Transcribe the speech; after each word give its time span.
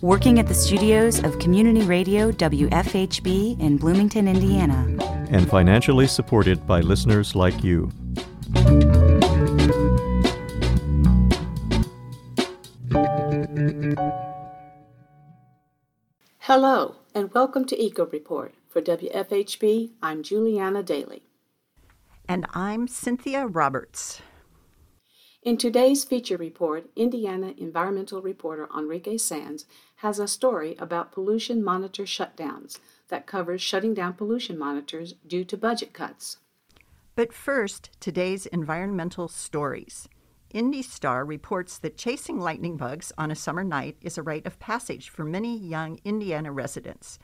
working 0.00 0.38
at 0.38 0.46
the 0.46 0.54
studios 0.54 1.22
of 1.24 1.38
Community 1.38 1.82
Radio 1.82 2.30
WFHB 2.30 3.58
in 3.60 3.76
Bloomington, 3.76 4.28
Indiana, 4.28 4.86
and 5.30 5.48
financially 5.48 6.06
supported 6.06 6.64
by 6.66 6.80
listeners 6.80 7.34
like 7.34 7.64
you. 7.64 7.90
Hello, 16.38 16.96
and 17.14 17.32
welcome 17.34 17.64
to 17.66 17.82
Eco 17.82 18.06
Report. 18.06 18.54
For 18.68 18.82
WFHB, 18.82 19.90
I'm 20.02 20.22
Juliana 20.22 20.82
Daly. 20.82 21.22
And 22.28 22.46
I'm 22.54 22.86
Cynthia 22.86 23.46
Roberts. 23.46 24.20
In 25.42 25.56
today's 25.56 26.04
feature 26.04 26.36
report, 26.36 26.90
Indiana 26.94 27.54
environmental 27.56 28.20
reporter 28.20 28.68
Enrique 28.76 29.14
Saenz 29.14 29.64
has 29.98 30.18
a 30.18 30.28
story 30.28 30.76
about 30.78 31.10
pollution 31.10 31.62
monitor 31.62 32.04
shutdowns 32.04 32.78
that 33.08 33.26
covers 33.26 33.60
shutting 33.60 33.94
down 33.94 34.12
pollution 34.12 34.56
monitors 34.56 35.14
due 35.26 35.44
to 35.44 35.56
budget 35.56 35.92
cuts. 35.92 36.38
But 37.16 37.32
first, 37.32 37.90
today's 37.98 38.46
environmental 38.46 39.26
stories. 39.26 40.08
IndyStar 40.54 41.26
reports 41.26 41.78
that 41.78 41.98
chasing 41.98 42.38
lightning 42.38 42.76
bugs 42.76 43.12
on 43.18 43.32
a 43.32 43.36
summer 43.36 43.64
night 43.64 43.96
is 44.00 44.16
a 44.16 44.22
rite 44.22 44.46
of 44.46 44.60
passage 44.60 45.08
for 45.08 45.24
many 45.24 45.58
young 45.58 45.98
Indiana 46.04 46.52
residents. 46.52 47.18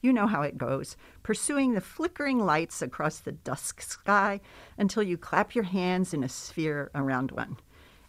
You 0.00 0.12
know 0.12 0.26
how 0.26 0.42
it 0.42 0.56
goes 0.56 0.96
pursuing 1.22 1.74
the 1.74 1.80
flickering 1.82 2.38
lights 2.38 2.80
across 2.80 3.18
the 3.18 3.32
dusk 3.32 3.82
sky 3.82 4.40
until 4.78 5.02
you 5.02 5.18
clap 5.18 5.54
your 5.54 5.64
hands 5.64 6.14
in 6.14 6.24
a 6.24 6.28
sphere 6.28 6.90
around 6.94 7.32
one, 7.32 7.58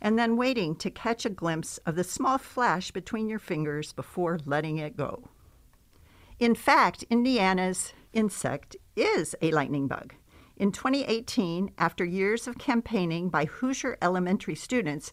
and 0.02 0.18
then 0.18 0.38
waiting 0.38 0.76
to 0.76 0.90
catch 0.90 1.26
a 1.26 1.30
glimpse 1.30 1.78
of 1.80 1.96
the 1.96 2.04
small 2.04 2.38
flash 2.38 2.92
between 2.92 3.30
your 3.30 3.40
fingers 3.40 3.94
before 3.94 4.40
letting 4.46 4.78
it 4.78 4.98
go. 4.98 5.30
In 6.40 6.56
fact, 6.56 7.04
Indiana's 7.10 7.94
insect 8.14 8.76
is 8.96 9.36
a 9.42 9.52
lightning 9.52 9.88
bug. 9.88 10.14
In 10.58 10.72
2018, 10.72 11.72
after 11.78 12.06
years 12.06 12.48
of 12.48 12.58
campaigning 12.58 13.30
by 13.30 13.46
Hoosier 13.46 13.98
elementary 14.02 14.56
students, 14.56 15.12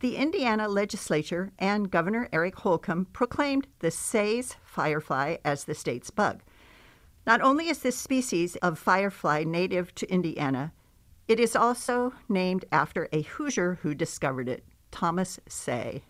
the 0.00 0.16
Indiana 0.16 0.68
legislature 0.68 1.52
and 1.58 1.90
Governor 1.90 2.28
Eric 2.32 2.56
Holcomb 2.56 3.06
proclaimed 3.06 3.66
the 3.78 3.90
Say's 3.90 4.56
firefly 4.64 5.36
as 5.44 5.64
the 5.64 5.74
state's 5.74 6.10
bug. 6.10 6.42
Not 7.26 7.40
only 7.40 7.68
is 7.68 7.78
this 7.78 7.96
species 7.96 8.56
of 8.56 8.78
firefly 8.78 9.44
native 9.44 9.94
to 9.96 10.10
Indiana, 10.10 10.72
it 11.26 11.40
is 11.40 11.56
also 11.56 12.12
named 12.28 12.64
after 12.70 13.08
a 13.12 13.22
Hoosier 13.22 13.78
who 13.82 13.94
discovered 13.94 14.48
it, 14.48 14.64
Thomas 14.90 15.40
Say. 15.48 16.02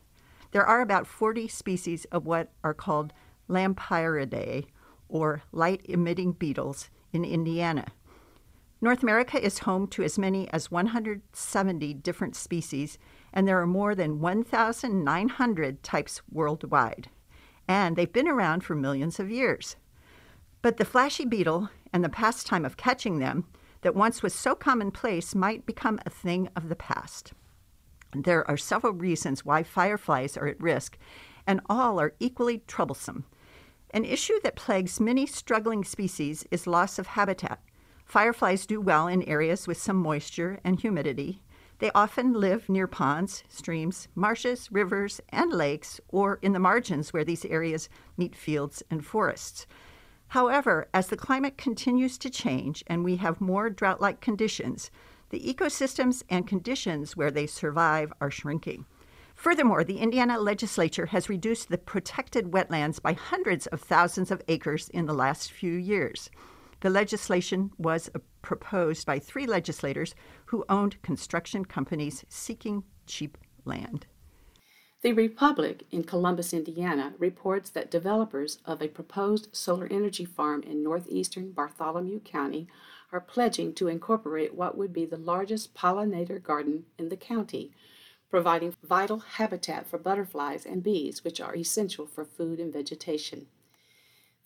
There 0.51 0.67
are 0.67 0.81
about 0.81 1.07
40 1.07 1.49
species 1.49 2.05
of 2.07 2.27
what 2.27 2.53
are 2.63 2.75
called 2.75 3.13
Lampyridae, 3.49 4.67
or 5.09 5.43
light 5.53 5.83
emitting 5.85 6.33
beetles, 6.33 6.91
in 7.13 7.25
Indiana. 7.25 7.87
North 8.81 9.03
America 9.03 9.43
is 9.43 9.61
home 9.61 9.87
to 9.89 10.03
as 10.03 10.19
many 10.19 10.51
as 10.51 10.71
170 10.71 11.95
different 11.95 12.37
species, 12.37 12.99
and 13.33 13.49
there 13.49 13.61
are 13.61 13.67
more 13.67 13.95
than 13.95 14.21
1,900 14.21 15.83
types 15.83 16.21
worldwide. 16.31 17.09
And 17.67 17.97
they've 17.97 18.13
been 18.13 18.29
around 18.29 18.63
for 18.63 18.75
millions 18.75 19.19
of 19.19 19.31
years. 19.31 19.77
But 20.61 20.77
the 20.77 20.85
flashy 20.85 21.25
beetle 21.25 21.71
and 21.93 22.05
the 22.05 22.09
pastime 22.09 22.65
of 22.65 22.77
catching 22.77 23.21
them 23.21 23.47
that 23.85 23.95
once 23.95 24.23
was 24.23 24.35
so 24.35 24.55
commonplace 24.55 25.35
might 25.35 25.67
become 25.67 26.01
a 26.05 26.11
thing 26.11 26.49
of 26.57 26.71
the 26.71 26.75
past. 26.75 27.35
There 28.15 28.49
are 28.51 28.57
several 28.57 28.95
reasons 28.95 29.45
why 29.45 29.63
fireflies 29.63 30.39
are 30.39 30.47
at 30.47 30.61
risk, 30.61 30.97
and 31.47 31.61
all 31.69 32.01
are 32.01 32.15
equally 32.19 32.63
troublesome. 32.67 33.27
An 33.91 34.07
issue 34.07 34.41
that 34.43 34.57
plagues 34.57 35.01
many 35.01 35.27
struggling 35.27 35.85
species 35.85 36.47
is 36.51 36.67
loss 36.67 36.99
of 36.99 37.09
habitat. 37.09 37.61
Fireflies 38.07 38.67
do 38.67 38.81
well 38.81 39.07
in 39.07 39.23
areas 39.25 39.69
with 39.69 39.77
some 39.77 39.97
moisture 39.97 40.61
and 40.65 40.81
humidity. 40.81 41.43
They 41.79 41.91
often 41.95 42.33
live 42.33 42.71
near 42.71 42.87
ponds, 42.87 43.45
streams, 43.49 44.09
marshes, 44.15 44.73
rivers, 44.73 45.21
and 45.29 45.53
lakes, 45.53 46.01
or 46.09 46.39
in 46.41 46.53
the 46.53 46.59
margins 46.59 47.13
where 47.13 47.25
these 47.25 47.45
areas 47.45 47.91
meet 48.17 48.35
fields 48.35 48.83
and 48.91 49.05
forests. 49.05 49.67
However, 50.35 50.89
as 50.93 51.07
the 51.07 51.17
climate 51.17 51.57
continues 51.57 52.19
to 52.19 52.29
change 52.29 52.83
and 52.89 53.05
we 53.05 53.15
have 53.19 53.41
more 53.41 53.71
drought 53.71 54.01
like 54.01 54.21
conditions, 54.21 54.91
the 55.31 55.39
ecosystems 55.39 56.25
and 56.29 56.45
conditions 56.45 57.17
where 57.17 57.31
they 57.31 57.47
survive 57.47 58.13
are 58.21 58.33
shrinking. 58.33 58.85
Furthermore, 59.37 59.85
the 59.85 59.99
Indiana 59.99 60.41
legislature 60.41 61.07
has 61.07 61.29
reduced 61.29 61.69
the 61.69 61.79
protected 61.79 62.51
wetlands 62.51 63.01
by 63.01 63.13
hundreds 63.13 63.69
of 63.69 63.81
thousands 63.81 64.33
of 64.33 64.43
acres 64.49 64.89
in 64.89 65.07
the 65.07 65.15
last 65.15 65.53
few 65.53 65.75
years. 65.75 66.29
The 66.81 66.91
legislation 66.91 67.71
was 67.79 68.11
proposed 68.43 69.07
by 69.07 69.21
three 69.21 69.47
legislators 69.47 70.17
who 70.47 70.65
owned 70.69 71.01
construction 71.03 71.65
companies 71.65 72.25
seeking 72.29 72.83
cheap 73.07 73.39
land. 73.65 74.07
The 75.05 75.13
Republic 75.13 75.85
in 75.91 76.05
Columbus, 76.05 76.55
Indiana 76.55 77.13
reports 77.19 77.69
that 77.69 77.91
developers 77.91 78.57
of 78.65 78.81
a 78.81 78.89
proposed 78.89 79.55
solar 79.55 79.87
energy 79.91 80.25
farm 80.25 80.63
in 80.63 80.83
northeastern 80.83 81.53
Bartholomew 81.53 82.21
County 82.21 82.69
are 83.13 83.21
pledging 83.21 83.75
to 83.75 83.89
incorporate 83.89 84.55
what 84.55 84.79
would 84.79 84.95
be 84.95 85.05
the 85.05 85.19
largest 85.19 85.75
pollinator 85.75 86.43
garden 86.43 86.87
in 86.99 87.11
the 87.11 87.19
county, 87.19 87.71
providing 88.31 88.75
vital 88.83 89.19
habitat 89.19 89.87
for 89.87 89.99
butterflies 89.99 90.65
and 90.65 90.83
bees, 90.83 91.23
which 91.23 91.39
are 91.39 91.55
essential 91.55 92.07
for 92.07 92.25
food 92.25 92.59
and 92.59 92.73
vegetation. 92.73 93.49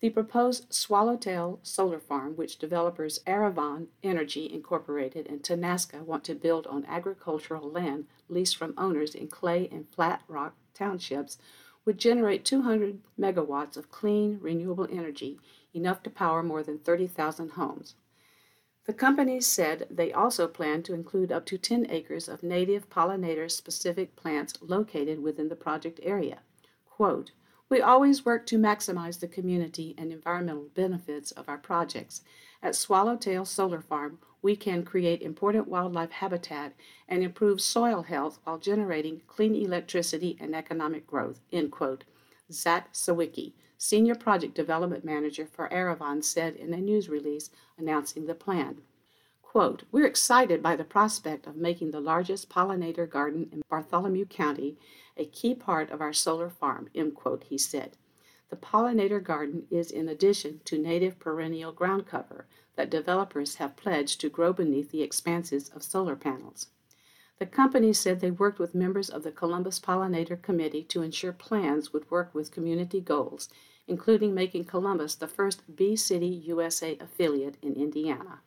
The 0.01 0.11
proposed 0.11 0.73
Swallowtail 0.73 1.59
Solar 1.65 1.99
Farm, 1.99 2.37
which 2.37 2.59
developers 2.59 3.19
Arevon 3.27 3.89
Energy 4.05 4.49
Incorporated 4.53 5.27
and 5.27 5.43
Tenaska 5.43 6.05
want 6.05 6.23
to 6.25 6.37
build 6.37 6.69
on 6.69 6.85
agricultural 6.87 7.69
land 7.69 8.07
leased 8.29 8.57
from 8.57 8.75
owners 8.79 9.17
in 9.17 9.27
Clay 9.27 9.69
and 9.73 9.89
Flat 9.89 10.23
Rock 10.29 10.55
townships, 10.73 11.39
would 11.85 11.99
generate 11.99 12.45
200 12.45 13.01
megawatts 13.19 13.77
of 13.77 13.91
clean, 13.91 14.39
renewable 14.41 14.87
energy, 14.89 15.41
enough 15.75 16.01
to 16.05 16.11
power 16.11 16.45
more 16.45 16.63
than 16.63 16.79
30,000 16.79 17.51
homes. 17.51 17.97
The 18.85 18.95
companies 18.95 19.49
said 19.49 19.89
they 19.91 20.13
also 20.13 20.47
plan 20.47 20.85
to 20.85 20.95
include 20.95 21.33
up 21.33 21.45
to 21.47 21.59
10 21.59 21.91
acres 21.91 22.29
of 22.29 22.45
native 22.45 22.89
pollinator 22.89 23.51
specific 23.51 24.15
plants 24.15 24.55
located 24.61 25.25
within 25.25 25.49
the 25.49 25.57
project 25.57 25.99
area. 26.05 26.39
Quote, 26.87 27.33
we 27.69 27.81
always 27.83 28.25
work 28.25 28.47
to 28.47 28.59
maximize 28.59 29.21
the 29.21 29.29
community 29.29 29.95
and 29.99 30.13
environmental 30.13 30.69
benefits 30.75 31.31
of 31.33 31.49
our 31.49 31.59
projects. 31.59 32.23
At 32.63 32.75
Swallowtail 32.75 33.45
Solar 33.45 33.81
Farm, 33.81 34.19
we 34.41 34.57
can 34.57 34.85
create 34.85 35.21
important 35.21 35.69
wildlife 35.69 36.13
habitat 36.13 36.75
and 37.09 37.23
improve 37.23 37.61
soil 37.61 38.03
health 38.03 38.39
while 38.45 38.59
generating 38.59 39.21
clean 39.27 39.55
electricity 39.55 40.37
and 40.41 40.55
economic 40.55 41.07
growth. 41.07 41.41
End 41.53 41.71
quote. 41.71 42.05
Zach 42.51 42.93
Sawicki, 42.93 43.53
Senior 43.77 44.15
Project 44.15 44.55
Development 44.55 45.05
Manager 45.05 45.47
for 45.47 45.69
Arevon, 45.69 46.25
said 46.25 46.57
in 46.57 46.73
a 46.73 46.79
news 46.79 47.09
release 47.09 47.51
announcing 47.77 48.27
the 48.27 48.35
plan. 48.35 48.79
Quote, 49.59 49.83
We're 49.91 50.07
excited 50.07 50.63
by 50.63 50.77
the 50.77 50.85
prospect 50.85 51.49
of 51.49 51.57
making 51.57 51.91
the 51.91 51.99
largest 51.99 52.49
pollinator 52.49 53.11
garden 53.11 53.49
in 53.51 53.63
Bartholomew 53.69 54.27
County 54.27 54.79
a 55.17 55.25
key 55.25 55.53
part 55.53 55.91
of 55.91 56.01
our 56.01 56.13
solar 56.13 56.49
farm, 56.49 56.89
end 56.95 57.17
quote, 57.17 57.43
he 57.43 57.59
said. 57.59 57.97
The 58.51 58.57
pollinator 58.57 59.21
garden 59.21 59.67
is 59.69 59.91
in 59.91 60.09
addition 60.09 60.61
to 60.67 60.79
native 60.79 61.19
perennial 61.19 61.73
ground 61.73 62.07
cover 62.07 62.47
that 62.77 62.89
developers 62.89 63.57
have 63.57 63.75
pledged 63.75 64.21
to 64.21 64.29
grow 64.29 64.53
beneath 64.53 64.93
the 64.93 65.03
expanses 65.03 65.71
of 65.71 65.83
solar 65.83 66.15
panels. 66.15 66.69
The 67.41 67.47
company 67.47 67.93
said 67.93 68.21
they 68.21 68.31
worked 68.31 68.61
with 68.61 68.77
members 68.77 69.11
of 69.11 69.25
the 69.25 69.33
Columbus 69.33 69.81
Pollinator 69.81 70.41
Committee 70.41 70.85
to 70.85 71.03
ensure 71.03 71.33
plans 71.33 71.93
would 71.93 72.09
work 72.13 72.33
with 72.33 72.53
community 72.53 73.01
goals, 73.01 73.49
including 73.89 74.35
making 74.35 74.67
Columbus 74.67 75.17
the 75.17 75.27
first 75.27 75.75
Bee 75.75 75.97
City 75.97 76.29
USA 76.29 76.97
affiliate 77.01 77.57
in 77.61 77.75
Indiana. 77.75 78.39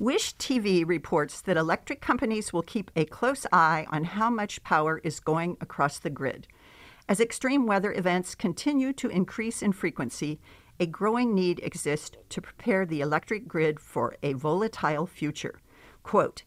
WISH-TV 0.00 0.84
reports 0.88 1.40
that 1.42 1.56
electric 1.56 2.00
companies 2.00 2.52
will 2.52 2.62
keep 2.62 2.90
a 2.96 3.04
close 3.04 3.46
eye 3.52 3.86
on 3.90 4.02
how 4.02 4.28
much 4.28 4.64
power 4.64 5.00
is 5.04 5.20
going 5.20 5.56
across 5.60 6.00
the 6.00 6.10
grid. 6.10 6.48
As 7.08 7.20
extreme 7.20 7.64
weather 7.64 7.92
events 7.92 8.34
continue 8.34 8.92
to 8.94 9.08
increase 9.08 9.62
in 9.62 9.72
frequency 9.72 10.40
a 10.80 10.86
growing 10.86 11.32
need 11.32 11.60
exists 11.62 12.16
to 12.28 12.42
prepare 12.42 12.84
the 12.84 13.02
electric 13.02 13.46
grid 13.46 13.78
for 13.78 14.16
a 14.20 14.32
volatile 14.32 15.06
future. 15.06 15.60
Quote, 16.02 16.42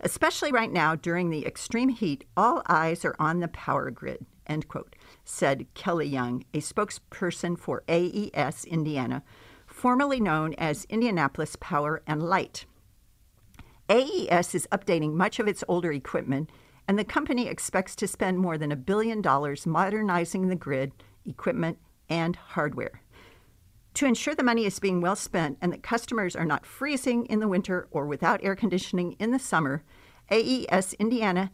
Especially 0.00 0.50
right 0.50 0.72
now 0.72 0.96
during 0.96 1.30
the 1.30 1.46
extreme 1.46 1.90
heat, 1.90 2.24
all 2.36 2.62
eyes 2.66 3.04
are 3.04 3.14
on 3.20 3.38
the 3.38 3.46
power 3.46 3.92
grid, 3.92 4.26
end 4.48 4.66
quote, 4.66 4.96
said 5.24 5.66
Kelly 5.74 6.08
Young, 6.08 6.44
a 6.52 6.58
spokesperson 6.58 7.56
for 7.56 7.84
AES 7.88 8.64
Indiana, 8.64 9.22
formerly 9.68 10.18
known 10.18 10.54
as 10.54 10.84
Indianapolis 10.86 11.54
Power 11.60 12.02
and 12.04 12.24
Light. 12.24 12.66
AES 13.90 14.54
is 14.54 14.68
updating 14.70 15.14
much 15.14 15.38
of 15.38 15.48
its 15.48 15.64
older 15.66 15.90
equipment, 15.92 16.50
and 16.86 16.98
the 16.98 17.04
company 17.04 17.46
expects 17.46 17.96
to 17.96 18.06
spend 18.06 18.38
more 18.38 18.58
than 18.58 18.70
a 18.70 18.76
billion 18.76 19.22
dollars 19.22 19.66
modernizing 19.66 20.48
the 20.48 20.56
grid, 20.56 20.92
equipment, 21.24 21.78
and 22.08 22.36
hardware. 22.36 23.02
To 23.94 24.06
ensure 24.06 24.34
the 24.34 24.42
money 24.42 24.64
is 24.64 24.78
being 24.78 25.00
well 25.00 25.16
spent 25.16 25.58
and 25.60 25.72
that 25.72 25.82
customers 25.82 26.36
are 26.36 26.44
not 26.44 26.66
freezing 26.66 27.26
in 27.26 27.40
the 27.40 27.48
winter 27.48 27.88
or 27.90 28.06
without 28.06 28.44
air 28.44 28.54
conditioning 28.54 29.12
in 29.18 29.30
the 29.30 29.38
summer, 29.38 29.82
AES 30.30 30.92
Indiana 30.94 31.50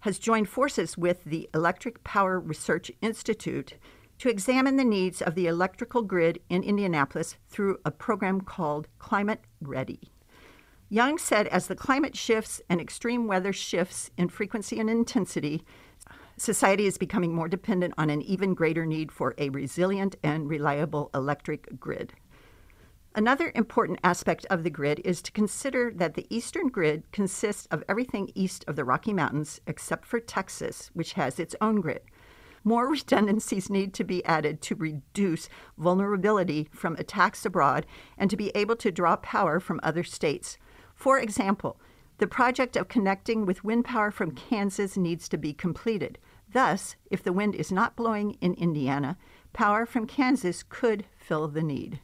has 0.00 0.18
joined 0.18 0.48
forces 0.48 0.96
with 0.96 1.24
the 1.24 1.48
Electric 1.54 2.04
Power 2.04 2.38
Research 2.38 2.92
Institute 3.00 3.74
to 4.18 4.28
examine 4.28 4.76
the 4.76 4.84
needs 4.84 5.22
of 5.22 5.34
the 5.34 5.46
electrical 5.46 6.02
grid 6.02 6.38
in 6.48 6.62
Indianapolis 6.62 7.36
through 7.48 7.78
a 7.84 7.90
program 7.90 8.42
called 8.42 8.88
Climate 8.98 9.40
Ready. 9.60 10.12
Young 10.90 11.18
said 11.18 11.48
as 11.48 11.66
the 11.66 11.76
climate 11.76 12.16
shifts 12.16 12.62
and 12.70 12.80
extreme 12.80 13.26
weather 13.26 13.52
shifts 13.52 14.10
in 14.16 14.30
frequency 14.30 14.80
and 14.80 14.88
intensity, 14.88 15.62
society 16.38 16.86
is 16.86 16.96
becoming 16.96 17.34
more 17.34 17.48
dependent 17.48 17.92
on 17.98 18.08
an 18.08 18.22
even 18.22 18.54
greater 18.54 18.86
need 18.86 19.12
for 19.12 19.34
a 19.36 19.50
resilient 19.50 20.16
and 20.22 20.48
reliable 20.48 21.10
electric 21.12 21.78
grid. 21.78 22.14
Another 23.14 23.52
important 23.54 23.98
aspect 24.02 24.46
of 24.48 24.64
the 24.64 24.70
grid 24.70 25.02
is 25.04 25.20
to 25.20 25.32
consider 25.32 25.92
that 25.94 26.14
the 26.14 26.26
eastern 26.30 26.68
grid 26.68 27.10
consists 27.12 27.66
of 27.66 27.84
everything 27.86 28.30
east 28.34 28.64
of 28.66 28.76
the 28.76 28.84
Rocky 28.84 29.12
Mountains 29.12 29.60
except 29.66 30.06
for 30.06 30.20
Texas, 30.20 30.90
which 30.94 31.14
has 31.14 31.38
its 31.38 31.56
own 31.60 31.82
grid. 31.82 32.00
More 32.64 32.88
redundancies 32.90 33.68
need 33.68 33.92
to 33.94 34.04
be 34.04 34.24
added 34.24 34.62
to 34.62 34.74
reduce 34.74 35.50
vulnerability 35.76 36.68
from 36.72 36.96
attacks 36.96 37.44
abroad 37.44 37.84
and 38.16 38.30
to 38.30 38.38
be 38.38 38.52
able 38.54 38.76
to 38.76 38.90
draw 38.90 39.16
power 39.16 39.60
from 39.60 39.80
other 39.82 40.02
states. 40.02 40.56
For 40.98 41.20
example, 41.20 41.80
the 42.18 42.26
project 42.26 42.76
of 42.76 42.88
connecting 42.88 43.46
with 43.46 43.62
wind 43.62 43.84
power 43.84 44.10
from 44.10 44.32
Kansas 44.32 44.96
needs 44.96 45.28
to 45.28 45.38
be 45.38 45.52
completed. 45.52 46.18
Thus, 46.52 46.96
if 47.08 47.22
the 47.22 47.32
wind 47.32 47.54
is 47.54 47.70
not 47.70 47.94
blowing 47.94 48.36
in 48.40 48.54
Indiana, 48.54 49.16
power 49.52 49.86
from 49.86 50.08
Kansas 50.08 50.64
could 50.64 51.04
fill 51.16 51.46
the 51.46 51.62
need. 51.62 52.00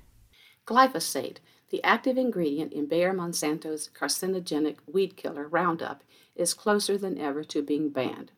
Glyphosate, 0.65 1.39
the 1.71 1.83
active 1.83 2.17
ingredient 2.17 2.73
in 2.73 2.87
Bayer 2.87 3.13
Monsanto's 3.13 3.91
carcinogenic 3.93 4.77
weed 4.87 5.17
killer 5.17 5.49
Roundup, 5.49 6.05
is 6.37 6.55
closer 6.55 6.97
than 6.97 7.19
ever 7.19 7.43
to 7.43 7.63
being 7.63 7.91
banned. 7.91 8.31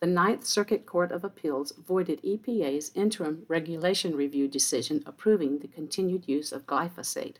The 0.00 0.06
Ninth 0.06 0.46
Circuit 0.46 0.86
Court 0.86 1.12
of 1.12 1.24
Appeals 1.24 1.72
voided 1.72 2.22
EPA's 2.22 2.90
interim 2.94 3.44
regulation 3.48 4.16
review 4.16 4.48
decision 4.48 5.02
approving 5.04 5.58
the 5.58 5.68
continued 5.68 6.26
use 6.26 6.52
of 6.52 6.66
glyphosate. 6.66 7.36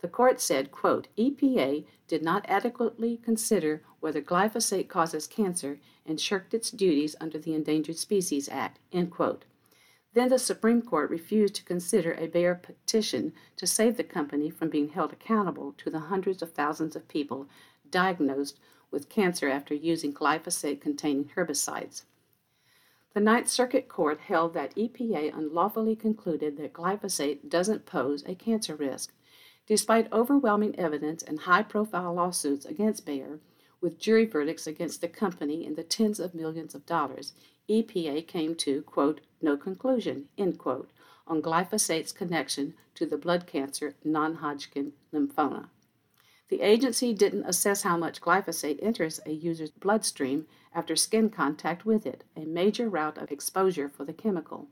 The 0.00 0.08
court 0.08 0.40
said, 0.40 0.70
quote, 0.70 1.08
EPA 1.16 1.86
did 2.08 2.22
not 2.22 2.44
adequately 2.48 3.16
consider 3.16 3.82
whether 4.00 4.20
glyphosate 4.20 4.88
causes 4.88 5.26
cancer 5.26 5.78
and 6.04 6.20
shirked 6.20 6.52
its 6.52 6.70
duties 6.70 7.16
under 7.20 7.38
the 7.38 7.54
Endangered 7.54 7.96
Species 7.96 8.48
Act, 8.48 8.78
end 8.92 9.10
quote. 9.10 9.44
Then 10.12 10.28
the 10.28 10.38
Supreme 10.38 10.82
Court 10.82 11.10
refused 11.10 11.56
to 11.56 11.64
consider 11.64 12.12
a 12.12 12.28
Bayer 12.28 12.54
petition 12.54 13.32
to 13.56 13.66
save 13.66 13.96
the 13.96 14.04
company 14.04 14.48
from 14.48 14.68
being 14.68 14.90
held 14.90 15.12
accountable 15.12 15.72
to 15.78 15.90
the 15.90 16.00
hundreds 16.00 16.42
of 16.42 16.52
thousands 16.52 16.94
of 16.94 17.08
people 17.08 17.48
diagnosed 17.90 18.60
with 18.90 19.08
cancer 19.08 19.48
after 19.48 19.74
using 19.74 20.12
glyphosate 20.12 20.80
containing 20.80 21.30
herbicides. 21.34 22.04
The 23.12 23.20
Ninth 23.20 23.48
Circuit 23.48 23.88
Court 23.88 24.20
held 24.20 24.54
that 24.54 24.74
EPA 24.76 25.36
unlawfully 25.36 25.96
concluded 25.96 26.56
that 26.58 26.72
glyphosate 26.72 27.48
doesn't 27.48 27.86
pose 27.86 28.24
a 28.26 28.34
cancer 28.34 28.76
risk 28.76 29.12
Despite 29.66 30.12
overwhelming 30.12 30.78
evidence 30.78 31.22
and 31.22 31.40
high 31.40 31.62
profile 31.62 32.12
lawsuits 32.14 32.66
against 32.66 33.06
Bayer, 33.06 33.40
with 33.80 33.98
jury 33.98 34.26
verdicts 34.26 34.66
against 34.66 35.00
the 35.00 35.08
company 35.08 35.64
in 35.64 35.74
the 35.74 35.82
tens 35.82 36.20
of 36.20 36.34
millions 36.34 36.74
of 36.74 36.84
dollars, 36.86 37.32
EPA 37.68 38.26
came 38.26 38.54
to, 38.56 38.82
quote, 38.82 39.20
no 39.40 39.56
conclusion, 39.56 40.28
end 40.36 40.58
quote, 40.58 40.90
on 41.26 41.40
glyphosate's 41.40 42.12
connection 42.12 42.74
to 42.94 43.06
the 43.06 43.16
blood 43.16 43.46
cancer 43.46 43.94
non 44.04 44.34
Hodgkin 44.36 44.92
lymphoma. 45.12 45.68
The 46.48 46.60
agency 46.60 47.14
didn't 47.14 47.46
assess 47.46 47.82
how 47.82 47.96
much 47.96 48.20
glyphosate 48.20 48.78
enters 48.82 49.18
a 49.24 49.32
user's 49.32 49.70
bloodstream 49.70 50.46
after 50.74 50.94
skin 50.94 51.30
contact 51.30 51.86
with 51.86 52.04
it, 52.04 52.22
a 52.36 52.44
major 52.44 52.90
route 52.90 53.16
of 53.16 53.32
exposure 53.32 53.88
for 53.88 54.04
the 54.04 54.12
chemical. 54.12 54.68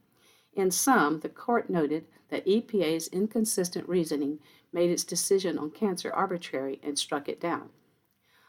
In 0.54 0.70
sum, 0.70 1.20
the 1.20 1.30
court 1.30 1.70
noted 1.70 2.06
that 2.28 2.46
EPA's 2.46 3.08
inconsistent 3.08 3.88
reasoning 3.88 4.38
made 4.72 4.90
its 4.90 5.04
decision 5.04 5.58
on 5.58 5.70
cancer 5.70 6.12
arbitrary 6.12 6.80
and 6.82 6.98
struck 6.98 7.28
it 7.28 7.40
down. 7.40 7.70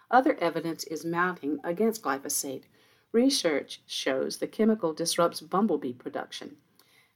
Other 0.10 0.36
evidence 0.40 0.84
is 0.86 1.04
mounting 1.04 1.60
against 1.64 2.04
glyphosate. 2.04 2.64
Research 3.12 3.82
shows 3.86 4.38
the 4.38 4.48
chemical 4.48 4.94
disrupts 4.94 5.42
bumblebee 5.42 5.94
production, 5.94 6.58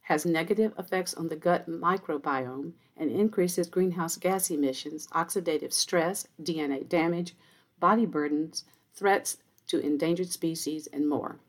has 0.02 0.26
negative 0.26 0.74
effects 0.80 1.14
on 1.14 1.28
the 1.28 1.36
gut 1.36 1.70
microbiome, 1.70 2.74
and 2.96 3.12
increases 3.12 3.68
greenhouse 3.68 4.16
gas 4.16 4.50
emissions, 4.50 5.08
oxidative 5.08 5.74
stress, 5.74 6.28
DNA 6.42 6.88
damage, 6.88 7.36
body 7.80 8.06
burdens, 8.06 8.64
threats 8.94 9.38
to 9.68 9.80
endangered 9.80 10.30
species, 10.30 10.88
and 10.88 11.08
more. 11.08 11.40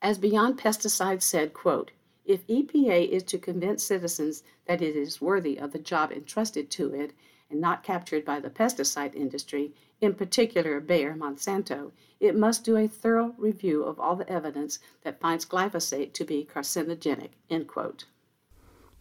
As 0.00 0.18
Beyond 0.18 0.58
Pesticides 0.58 1.22
said, 1.22 1.52
quote, 1.52 1.90
if 2.28 2.46
EPA 2.46 3.08
is 3.08 3.22
to 3.22 3.38
convince 3.38 3.82
citizens 3.82 4.42
that 4.66 4.82
it 4.82 4.94
is 4.94 5.20
worthy 5.20 5.58
of 5.58 5.72
the 5.72 5.78
job 5.78 6.12
entrusted 6.12 6.70
to 6.70 6.94
it 6.94 7.12
and 7.50 7.58
not 7.58 7.82
captured 7.82 8.22
by 8.22 8.38
the 8.38 8.50
pesticide 8.50 9.14
industry, 9.14 9.72
in 10.02 10.12
particular 10.12 10.78
Bayer 10.78 11.14
Monsanto, 11.14 11.90
it 12.20 12.36
must 12.36 12.64
do 12.64 12.76
a 12.76 12.86
thorough 12.86 13.34
review 13.38 13.82
of 13.82 13.98
all 13.98 14.14
the 14.14 14.30
evidence 14.30 14.78
that 15.04 15.18
finds 15.18 15.46
glyphosate 15.46 16.12
to 16.12 16.24
be 16.24 16.46
carcinogenic. 16.54 17.30
End 17.48 17.66
quote. 17.66 18.04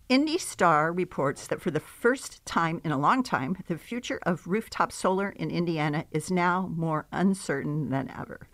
Indy 0.07 0.37
Star 0.37 0.93
reports 0.93 1.47
that 1.47 1.59
for 1.59 1.69
the 1.69 1.81
first 1.81 2.45
time 2.45 2.79
in 2.85 2.93
a 2.93 2.97
long 2.97 3.23
time, 3.23 3.57
the 3.67 3.77
future 3.77 4.19
of 4.23 4.47
rooftop 4.47 4.93
solar 4.93 5.31
in 5.31 5.51
Indiana 5.51 6.05
is 6.11 6.31
now 6.31 6.71
more 6.73 7.07
uncertain 7.11 7.89
than 7.89 8.09
ever. 8.17 8.47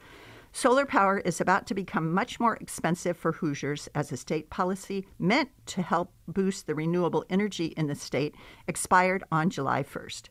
Solar 0.55 0.85
power 0.85 1.17
is 1.17 1.41
about 1.41 1.65
to 1.65 1.73
become 1.73 2.13
much 2.13 2.39
more 2.39 2.57
expensive 2.57 3.17
for 3.17 3.31
Hoosiers 3.31 3.89
as 3.95 4.11
a 4.11 4.17
state 4.17 4.51
policy 4.51 5.07
meant 5.17 5.49
to 5.65 5.81
help 5.81 6.13
boost 6.27 6.67
the 6.67 6.75
renewable 6.75 7.25
energy 7.27 7.73
in 7.75 7.87
the 7.87 7.95
state 7.95 8.35
expired 8.67 9.23
on 9.31 9.49
July 9.49 9.81
1st. 9.81 10.29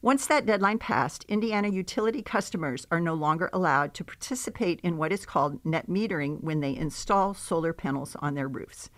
Once 0.00 0.24
that 0.28 0.46
deadline 0.46 0.78
passed, 0.78 1.24
Indiana 1.24 1.66
utility 1.66 2.22
customers 2.22 2.86
are 2.92 3.00
no 3.00 3.14
longer 3.14 3.50
allowed 3.52 3.92
to 3.92 4.04
participate 4.04 4.78
in 4.84 4.98
what 4.98 5.10
is 5.12 5.26
called 5.26 5.58
net 5.64 5.88
metering 5.88 6.40
when 6.40 6.60
they 6.60 6.76
install 6.76 7.34
solar 7.34 7.72
panels 7.72 8.14
on 8.20 8.34
their 8.34 8.46
roofs. 8.46 8.88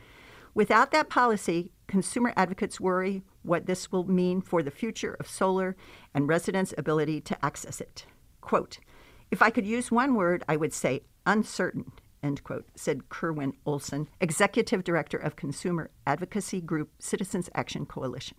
Without 0.53 0.91
that 0.91 1.09
policy, 1.09 1.73
consumer 1.87 2.35
advocates 2.37 2.79
worry 2.79 3.23
what 3.43 3.65
this 3.65 3.91
will 3.91 4.05
mean 4.05 4.43
for 4.43 4.63
the 4.63 4.71
future 4.71 5.17
of 5.19 5.27
solar 5.27 5.77
and 6.13 6.29
residents' 6.29 6.75
ability 6.77 7.23
to 7.23 7.43
access 7.43 7.81
it. 7.81 8.05
Quote, 8.43 8.81
if 9.31 9.43
I 9.43 9.51
could 9.51 9.67
use 9.67 9.91
one 9.91 10.15
word, 10.15 10.45
I 10.49 10.57
would 10.57 10.73
say 10.73 11.03
uncertain, 11.27 11.93
end 12.23 12.45
quote, 12.45 12.67
said 12.77 13.09
Kerwin 13.09 13.55
Olson, 13.65 14.09
Executive 14.21 14.85
Director 14.85 15.17
of 15.17 15.37
Consumer 15.37 15.91
Advocacy 16.07 16.61
Group 16.61 16.91
Citizens 16.99 17.51
Action 17.55 17.87
Coalition. 17.87 18.39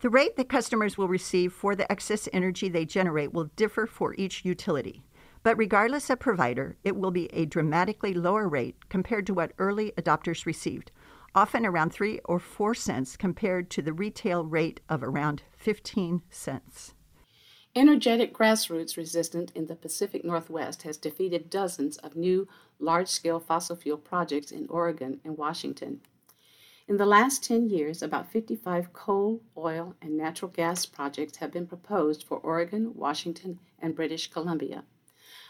The 0.00 0.08
rate 0.08 0.36
that 0.36 0.48
customers 0.48 0.96
will 0.96 1.08
receive 1.08 1.52
for 1.52 1.76
the 1.76 1.90
excess 1.92 2.28
energy 2.32 2.70
they 2.70 2.86
generate 2.86 3.34
will 3.34 3.50
differ 3.56 3.86
for 3.86 4.14
each 4.16 4.44
utility. 4.44 5.02
But 5.42 5.58
regardless 5.58 6.08
of 6.08 6.20
provider, 6.20 6.76
it 6.84 6.96
will 6.96 7.10
be 7.10 7.26
a 7.34 7.44
dramatically 7.44 8.14
lower 8.14 8.48
rate 8.48 8.88
compared 8.88 9.26
to 9.26 9.34
what 9.34 9.52
early 9.58 9.92
adopters 9.98 10.46
received, 10.46 10.90
often 11.34 11.66
around 11.66 11.92
3 11.92 12.20
or 12.24 12.38
4 12.38 12.74
cents 12.74 13.16
compared 13.16 13.70
to 13.70 13.82
the 13.82 13.92
retail 13.92 14.44
rate 14.44 14.80
of 14.88 15.02
around 15.02 15.42
15 15.56 16.22
cents. 16.30 16.94
Energetic 17.76 18.34
grassroots 18.34 18.96
resistance 18.96 19.52
in 19.52 19.66
the 19.66 19.76
Pacific 19.76 20.24
Northwest 20.24 20.82
has 20.82 20.96
defeated 20.96 21.48
dozens 21.48 21.98
of 21.98 22.16
new 22.16 22.48
large 22.80 23.06
scale 23.06 23.38
fossil 23.38 23.76
fuel 23.76 23.96
projects 23.96 24.50
in 24.50 24.66
Oregon 24.68 25.20
and 25.24 25.38
Washington. 25.38 26.00
In 26.88 26.96
the 26.96 27.06
last 27.06 27.44
10 27.44 27.68
years, 27.68 28.02
about 28.02 28.32
55 28.32 28.92
coal, 28.92 29.40
oil, 29.56 29.94
and 30.02 30.16
natural 30.16 30.50
gas 30.50 30.84
projects 30.84 31.36
have 31.36 31.52
been 31.52 31.68
proposed 31.68 32.24
for 32.24 32.38
Oregon, 32.38 32.92
Washington, 32.96 33.60
and 33.78 33.94
British 33.94 34.28
Columbia. 34.28 34.82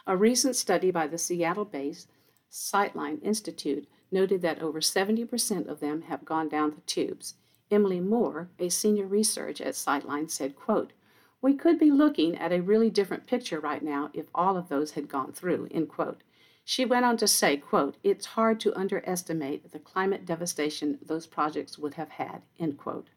A 0.07 0.15
recent 0.15 0.57
study 0.57 0.91
by 0.91 1.07
the 1.07 1.17
Seattle 1.17 1.65
based 1.65 2.11
Sightline 2.53 3.23
Institute 3.23 3.89
noted 4.13 4.43
that 4.43 4.61
over 4.61 4.81
70% 4.81 5.67
of 5.69 5.81
them 5.81 6.03
have 6.03 6.27
gone 6.27 6.51
down 6.51 6.73
the 6.73 6.83
tubes. 6.83 7.37
Emily 7.71 8.01
Moore, 8.01 8.51
a 8.59 8.69
senior 8.69 9.07
researcher 9.07 9.65
at 9.65 9.73
Sightline, 9.73 10.31
said, 10.31 10.55
quote, 10.55 10.93
we 11.43 11.55
could 11.55 11.79
be 11.79 11.91
looking 11.91 12.37
at 12.37 12.53
a 12.53 12.61
really 12.61 12.91
different 12.91 13.27
picture 13.27 13.61
right 13.61 13.83
now 13.83 14.11
if 14.13 14.27
all 14.35 14.57
of 14.57 14.69
those 14.69 14.93
had 14.93 15.09
gone 15.09 15.33
through, 15.33 15.69
end 15.71 15.89
quote. 15.89 16.23
She 16.65 16.85
went 16.85 17.05
on 17.05 17.17
to 17.17 17.27
say, 17.27 17.57
quote, 17.57 17.97
it's 18.05 18.27
hard 18.27 18.61
to 18.61 18.79
underestimate 18.79 19.73
the 19.73 19.79
climate 19.79 20.27
devastation 20.27 20.99
those 21.03 21.27
projects 21.27 21.79
would 21.79 21.95
have 21.95 22.11
had, 22.11 22.43
end 22.59 22.79
quote. 22.79 23.09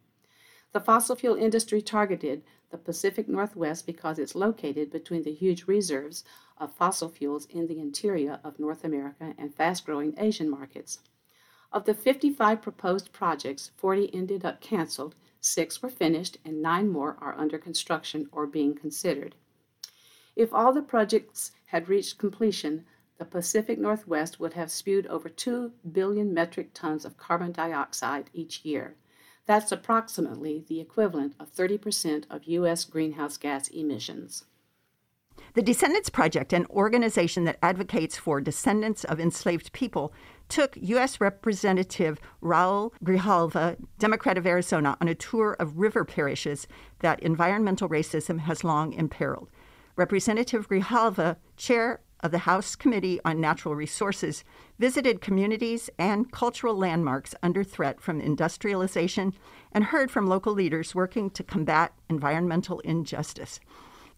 The 0.71 0.79
fossil 0.79 1.15
fuel 1.15 1.35
industry 1.35 1.81
targeted 1.81 2.43
the 2.71 2.77
Pacific 2.79 3.27
Northwest 3.27 3.85
because 3.85 4.17
it's 4.17 4.33
located 4.33 4.89
between 4.89 5.23
the 5.23 5.33
huge 5.33 5.67
reserves 5.67 6.23
of 6.57 6.73
fossil 6.73 7.09
fuels 7.09 7.45
in 7.45 7.67
the 7.67 7.79
interior 7.79 8.39
of 8.43 8.57
North 8.57 8.83
America 8.83 9.35
and 9.37 9.53
fast 9.53 9.85
growing 9.85 10.15
Asian 10.17 10.49
markets. 10.49 10.99
Of 11.71 11.85
the 11.85 11.93
55 11.93 12.61
proposed 12.61 13.11
projects, 13.11 13.71
40 13.77 14.15
ended 14.15 14.45
up 14.45 14.61
canceled, 14.61 15.13
six 15.43 15.81
were 15.81 15.89
finished, 15.89 16.37
and 16.45 16.61
nine 16.61 16.89
more 16.89 17.17
are 17.19 17.37
under 17.37 17.57
construction 17.57 18.29
or 18.31 18.47
being 18.47 18.73
considered. 18.73 19.35
If 20.35 20.53
all 20.53 20.73
the 20.73 20.81
projects 20.81 21.51
had 21.67 21.89
reached 21.89 22.17
completion, 22.17 22.85
the 23.17 23.25
Pacific 23.25 23.77
Northwest 23.77 24.39
would 24.39 24.53
have 24.53 24.71
spewed 24.71 25.05
over 25.07 25.29
2 25.29 25.71
billion 25.91 26.33
metric 26.33 26.71
tons 26.73 27.05
of 27.05 27.17
carbon 27.17 27.51
dioxide 27.51 28.29
each 28.33 28.65
year. 28.65 28.95
That's 29.45 29.71
approximately 29.71 30.65
the 30.67 30.79
equivalent 30.79 31.35
of 31.39 31.53
30% 31.53 32.25
of 32.29 32.45
U.S. 32.45 32.85
greenhouse 32.85 33.37
gas 33.37 33.67
emissions. 33.67 34.45
The 35.53 35.61
Descendants 35.61 36.09
Project, 36.09 36.53
an 36.53 36.65
organization 36.67 37.43
that 37.43 37.59
advocates 37.61 38.17
for 38.17 38.41
descendants 38.41 39.03
of 39.03 39.19
enslaved 39.19 39.71
people, 39.73 40.13
took 40.49 40.77
U.S. 40.77 41.19
Representative 41.19 42.19
Raul 42.41 42.91
Grijalva, 43.03 43.77
Democrat 43.99 44.37
of 44.37 44.45
Arizona, 44.45 44.97
on 45.01 45.07
a 45.07 45.15
tour 45.15 45.55
of 45.59 45.79
river 45.79 46.05
parishes 46.05 46.67
that 46.99 47.19
environmental 47.21 47.89
racism 47.89 48.39
has 48.39 48.63
long 48.63 48.93
imperiled. 48.93 49.49
Representative 49.95 50.67
Grijalva, 50.67 51.37
chair 51.57 52.01
of 52.21 52.31
the 52.31 52.39
House 52.39 52.75
Committee 52.75 53.19
on 53.25 53.41
Natural 53.41 53.75
Resources, 53.75 54.43
visited 54.79 55.21
communities 55.21 55.89
and 55.99 56.31
cultural 56.31 56.75
landmarks 56.75 57.35
under 57.43 57.63
threat 57.63 57.99
from 57.99 58.21
industrialization 58.21 59.33
and 59.71 59.85
heard 59.85 60.09
from 60.09 60.25
local 60.25 60.53
leaders 60.53 60.95
working 60.95 61.29
to 61.31 61.43
combat 61.43 61.93
environmental 62.09 62.79
injustice. 62.79 63.59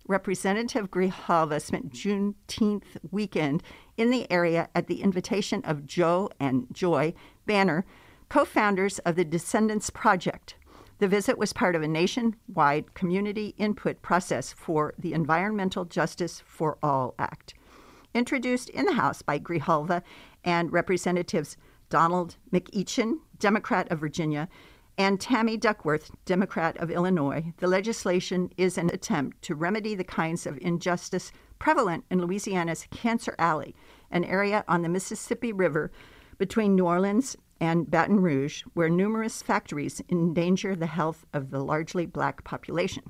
Representative 0.07 0.91
Grijalva 0.91 1.59
spent 1.59 1.91
Juneteenth 1.91 2.83
weekend 3.09 3.63
in 3.97 4.09
the 4.09 4.29
area 4.31 4.69
at 4.75 4.87
the 4.87 5.01
invitation 5.01 5.61
of 5.63 5.85
Jo 5.85 6.29
and 6.39 6.67
Joy 6.71 7.13
Banner, 7.45 7.85
co 8.29 8.45
founders 8.45 8.99
of 8.99 9.15
the 9.15 9.25
Descendants 9.25 9.89
Project. 9.89 10.55
The 10.99 11.07
visit 11.07 11.37
was 11.37 11.53
part 11.53 11.75
of 11.75 11.83
a 11.83 11.87
nationwide 11.87 12.93
community 12.93 13.53
input 13.57 14.01
process 14.01 14.53
for 14.53 14.93
the 14.97 15.13
Environmental 15.13 15.85
Justice 15.85 16.41
for 16.45 16.77
All 16.81 17.15
Act. 17.19 17.53
Introduced 18.13 18.69
in 18.69 18.85
the 18.85 18.93
House 18.93 19.21
by 19.21 19.37
Grijalva 19.37 20.01
and 20.45 20.71
Representatives 20.71 21.57
Donald 21.89 22.37
McEachin, 22.51 23.19
Democrat 23.39 23.91
of 23.91 23.99
Virginia, 23.99 24.47
and 24.97 25.19
Tammy 25.19 25.57
Duckworth, 25.57 26.11
Democrat 26.23 26.77
of 26.77 26.89
Illinois, 26.89 27.53
the 27.57 27.67
legislation 27.67 28.49
is 28.55 28.77
an 28.77 28.89
attempt 28.89 29.41
to 29.41 29.53
remedy 29.53 29.93
the 29.95 30.05
kinds 30.05 30.45
of 30.45 30.57
injustice 30.61 31.33
prevalent 31.59 32.05
in 32.09 32.21
Louisiana's 32.21 32.87
Cancer 32.91 33.35
Alley, 33.39 33.75
an 34.11 34.23
area 34.23 34.63
on 34.67 34.81
the 34.81 34.89
Mississippi 34.89 35.51
River 35.51 35.91
between 36.37 36.75
New 36.75 36.85
Orleans 36.85 37.37
and 37.59 37.89
Baton 37.89 38.19
Rouge, 38.19 38.63
where 38.73 38.89
numerous 38.89 39.41
factories 39.41 40.01
endanger 40.09 40.75
the 40.75 40.87
health 40.87 41.25
of 41.33 41.51
the 41.51 41.63
largely 41.63 42.05
black 42.05 42.43
population. 42.43 43.03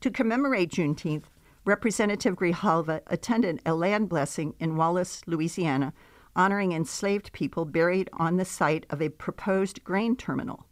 To 0.00 0.10
commemorate 0.10 0.70
Juneteenth, 0.70 1.24
Representative 1.64 2.36
Grijalva 2.36 3.02
attended 3.08 3.60
a 3.66 3.74
land 3.74 4.08
blessing 4.08 4.54
in 4.58 4.76
Wallace, 4.76 5.22
Louisiana, 5.26 5.92
honoring 6.34 6.72
enslaved 6.72 7.32
people 7.32 7.64
buried 7.64 8.08
on 8.14 8.36
the 8.36 8.44
site 8.44 8.86
of 8.88 9.02
a 9.02 9.10
proposed 9.10 9.84
grain 9.84 10.16
terminal. 10.16 10.66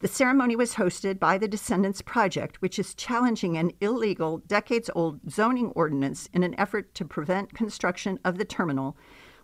The 0.00 0.08
ceremony 0.08 0.56
was 0.56 0.74
hosted 0.74 1.18
by 1.18 1.38
the 1.38 1.48
Descendants 1.48 2.02
Project, 2.02 2.60
which 2.60 2.78
is 2.78 2.94
challenging 2.94 3.56
an 3.56 3.72
illegal, 3.80 4.38
decades 4.46 4.90
old 4.94 5.20
zoning 5.30 5.68
ordinance 5.70 6.28
in 6.34 6.42
an 6.42 6.54
effort 6.60 6.94
to 6.96 7.06
prevent 7.06 7.54
construction 7.54 8.18
of 8.22 8.36
the 8.36 8.44
terminal, 8.44 8.94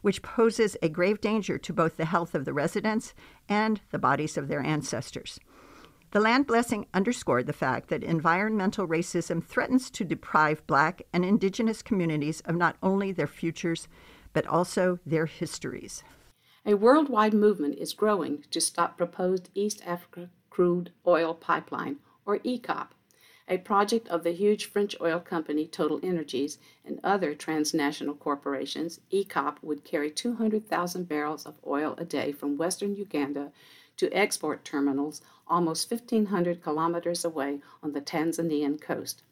which 0.02 0.20
poses 0.20 0.76
a 0.82 0.90
grave 0.90 1.22
danger 1.22 1.56
to 1.56 1.72
both 1.72 1.96
the 1.96 2.04
health 2.04 2.34
of 2.34 2.44
the 2.44 2.52
residents 2.52 3.14
and 3.48 3.80
the 3.92 3.98
bodies 3.98 4.36
of 4.36 4.48
their 4.48 4.62
ancestors. 4.62 5.40
The 6.10 6.20
land 6.20 6.46
blessing 6.46 6.84
underscored 6.92 7.46
the 7.46 7.54
fact 7.54 7.88
that 7.88 8.04
environmental 8.04 8.86
racism 8.86 9.42
threatens 9.42 9.90
to 9.92 10.04
deprive 10.04 10.66
Black 10.66 11.00
and 11.14 11.24
Indigenous 11.24 11.80
communities 11.80 12.42
of 12.42 12.56
not 12.56 12.76
only 12.82 13.10
their 13.10 13.26
futures, 13.26 13.88
but 14.34 14.46
also 14.46 14.98
their 15.06 15.24
histories. 15.24 16.04
A 16.66 16.74
worldwide 16.74 17.32
movement 17.32 17.78
is 17.78 17.94
growing 17.94 18.44
to 18.50 18.60
stop 18.60 18.98
proposed 18.98 19.48
East 19.54 19.80
Africa 19.86 20.28
Crude 20.52 20.92
Oil 21.06 21.32
Pipeline, 21.32 21.96
or 22.26 22.38
EACOP, 22.40 22.88
a 23.48 23.56
project 23.56 24.06
of 24.08 24.22
the 24.22 24.32
huge 24.32 24.66
French 24.66 24.94
oil 25.00 25.18
company 25.18 25.66
Total 25.66 25.98
Energies 26.02 26.58
and 26.84 27.00
other 27.02 27.34
transnational 27.34 28.14
corporations. 28.14 29.00
EACOP 29.10 29.62
would 29.62 29.82
carry 29.82 30.10
200,000 30.10 31.08
barrels 31.08 31.46
of 31.46 31.58
oil 31.66 31.94
a 31.96 32.04
day 32.04 32.32
from 32.32 32.58
western 32.58 32.94
Uganda 32.94 33.50
to 33.96 34.12
export 34.12 34.62
terminals 34.62 35.22
almost 35.48 35.90
1,500 35.90 36.62
kilometers 36.62 37.24
away 37.24 37.62
on 37.82 37.92
the 37.92 38.02
Tanzanian 38.02 38.78
coast. 38.78 39.22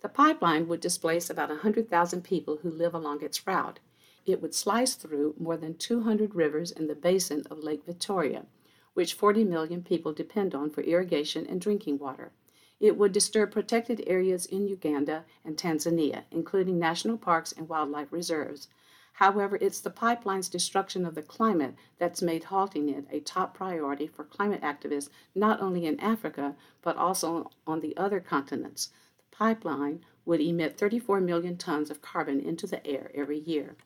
The 0.00 0.08
pipeline 0.08 0.66
would 0.66 0.80
displace 0.80 1.30
about 1.30 1.50
100,000 1.50 2.24
people 2.24 2.56
who 2.56 2.70
live 2.72 2.92
along 2.92 3.22
its 3.22 3.46
route 3.46 3.78
it 4.26 4.42
would 4.42 4.54
slice 4.54 4.96
through 4.96 5.36
more 5.38 5.56
than 5.56 5.76
200 5.76 6.34
rivers 6.34 6.72
in 6.72 6.88
the 6.88 6.96
basin 6.96 7.44
of 7.50 7.62
Lake 7.62 7.86
Victoria, 7.86 8.46
which 8.94 9.14
40 9.14 9.44
million 9.44 9.82
people 9.82 10.12
depend 10.12 10.54
on 10.54 10.70
for 10.70 10.82
irrigation 10.82 11.46
and 11.46 11.60
drinking 11.60 11.98
water. 11.98 12.32
It 12.80 12.96
would 12.96 13.12
disturb 13.12 13.52
protected 13.52 14.02
areas 14.06 14.46
in 14.46 14.66
Uganda 14.66 15.26
and 15.44 15.56
Tanzania, 15.56 16.24
including 16.30 16.78
national 16.78 17.18
parks 17.18 17.52
and 17.52 17.68
wildlife 17.68 18.10
reserves. 18.10 18.68
However, 19.14 19.58
it's 19.60 19.80
the 19.80 19.90
pipeline's 19.90 20.48
destruction 20.48 21.04
of 21.04 21.14
the 21.14 21.22
climate 21.22 21.74
that's 21.98 22.22
made 22.22 22.44
halting 22.44 22.88
it 22.88 23.06
a 23.10 23.20
top 23.20 23.52
priority 23.54 24.06
for 24.06 24.24
climate 24.24 24.62
activists 24.62 25.10
not 25.34 25.60
only 25.60 25.84
in 25.84 26.00
Africa, 26.00 26.56
but 26.80 26.96
also 26.96 27.50
on 27.66 27.80
the 27.80 27.94
other 27.98 28.18
continents. 28.18 28.88
The 29.18 29.36
pipeline 29.36 30.02
would 30.24 30.40
emit 30.40 30.78
34 30.78 31.20
million 31.20 31.58
tons 31.58 31.90
of 31.90 32.00
carbon 32.00 32.40
into 32.40 32.66
the 32.66 32.86
air 32.86 33.10
every 33.14 33.40
year. 33.40 33.76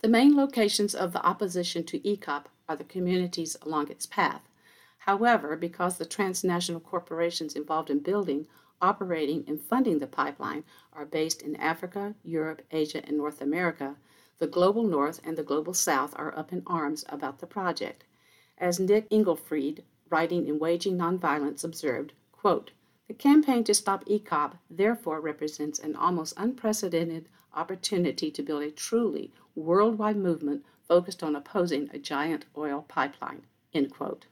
The 0.00 0.08
main 0.08 0.34
locations 0.34 0.94
of 0.94 1.12
the 1.12 1.22
opposition 1.26 1.84
to 1.84 2.00
EACOP 2.00 2.44
are 2.66 2.76
the 2.76 2.84
communities 2.84 3.56
along 3.60 3.90
its 3.90 4.06
path. 4.06 4.47
However, 4.98 5.56
because 5.56 5.96
the 5.96 6.04
transnational 6.04 6.80
corporations 6.80 7.54
involved 7.54 7.88
in 7.88 8.00
building, 8.00 8.46
operating, 8.80 9.44
and 9.46 9.60
funding 9.60 9.98
the 9.98 10.06
pipeline 10.06 10.64
are 10.92 11.06
based 11.06 11.42
in 11.42 11.56
Africa, 11.56 12.14
Europe, 12.22 12.62
Asia, 12.70 13.02
and 13.06 13.16
North 13.16 13.40
America, 13.40 13.96
the 14.38 14.46
global 14.46 14.82
North 14.82 15.20
and 15.24 15.36
the 15.36 15.42
global 15.42 15.74
South 15.74 16.14
are 16.16 16.36
up 16.36 16.52
in 16.52 16.62
arms 16.66 17.04
about 17.08 17.38
the 17.38 17.46
project. 17.46 18.04
As 18.58 18.78
Nick 18.78 19.08
Engelfried, 19.10 19.82
writing 20.10 20.46
in 20.46 20.58
Waging 20.58 20.96
Nonviolence, 20.96 21.64
observed, 21.64 22.12
quote, 22.32 22.72
the 23.08 23.14
campaign 23.14 23.64
to 23.64 23.74
stop 23.74 24.04
EACOP 24.04 24.58
therefore 24.68 25.20
represents 25.20 25.78
an 25.78 25.96
almost 25.96 26.34
unprecedented 26.36 27.28
opportunity 27.54 28.30
to 28.30 28.42
build 28.42 28.62
a 28.62 28.70
truly 28.70 29.32
worldwide 29.54 30.16
movement 30.16 30.64
focused 30.86 31.22
on 31.22 31.34
opposing 31.34 31.88
a 31.92 31.98
giant 31.98 32.44
oil 32.56 32.84
pipeline. 32.86 33.42
End 33.72 33.90
quote. 33.90 34.26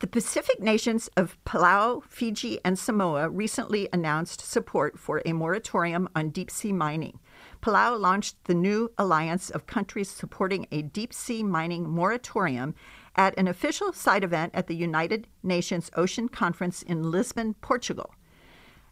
The 0.00 0.06
Pacific 0.06 0.60
nations 0.60 1.08
of 1.16 1.36
Palau, 1.44 2.04
Fiji, 2.04 2.60
and 2.64 2.78
Samoa 2.78 3.28
recently 3.28 3.88
announced 3.92 4.40
support 4.40 4.96
for 4.96 5.20
a 5.26 5.32
moratorium 5.32 6.08
on 6.14 6.30
deep 6.30 6.52
sea 6.52 6.72
mining. 6.72 7.18
Palau 7.60 7.98
launched 7.98 8.44
the 8.44 8.54
new 8.54 8.92
alliance 8.96 9.50
of 9.50 9.66
countries 9.66 10.08
supporting 10.08 10.68
a 10.70 10.82
deep 10.82 11.12
sea 11.12 11.42
mining 11.42 11.90
moratorium 11.90 12.76
at 13.16 13.36
an 13.36 13.48
official 13.48 13.92
side 13.92 14.22
event 14.22 14.54
at 14.54 14.68
the 14.68 14.76
United 14.76 15.26
Nations 15.42 15.90
Ocean 15.96 16.28
Conference 16.28 16.82
in 16.82 17.10
Lisbon, 17.10 17.54
Portugal. 17.54 18.14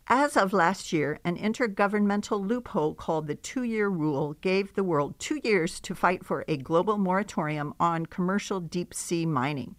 As 0.09 0.37
of 0.37 0.53
last 0.53 0.93
year, 0.93 1.21
an 1.25 1.37
intergovernmental 1.37 2.45
loophole 2.45 2.95
called 2.95 3.29
the 3.29 3.37
two 3.37 3.63
year 3.63 3.89
rule 3.89 4.35
gave 4.41 4.75
the 4.75 4.83
world 4.83 5.17
two 5.21 5.41
years 5.45 5.79
to 5.83 5.95
fight 5.95 6.25
for 6.25 6.45
a 6.49 6.57
global 6.57 6.99
moratorium 6.99 7.75
on 7.79 8.07
commercial 8.07 8.59
deep 8.59 8.93
sea 8.93 9.25
mining. 9.25 9.77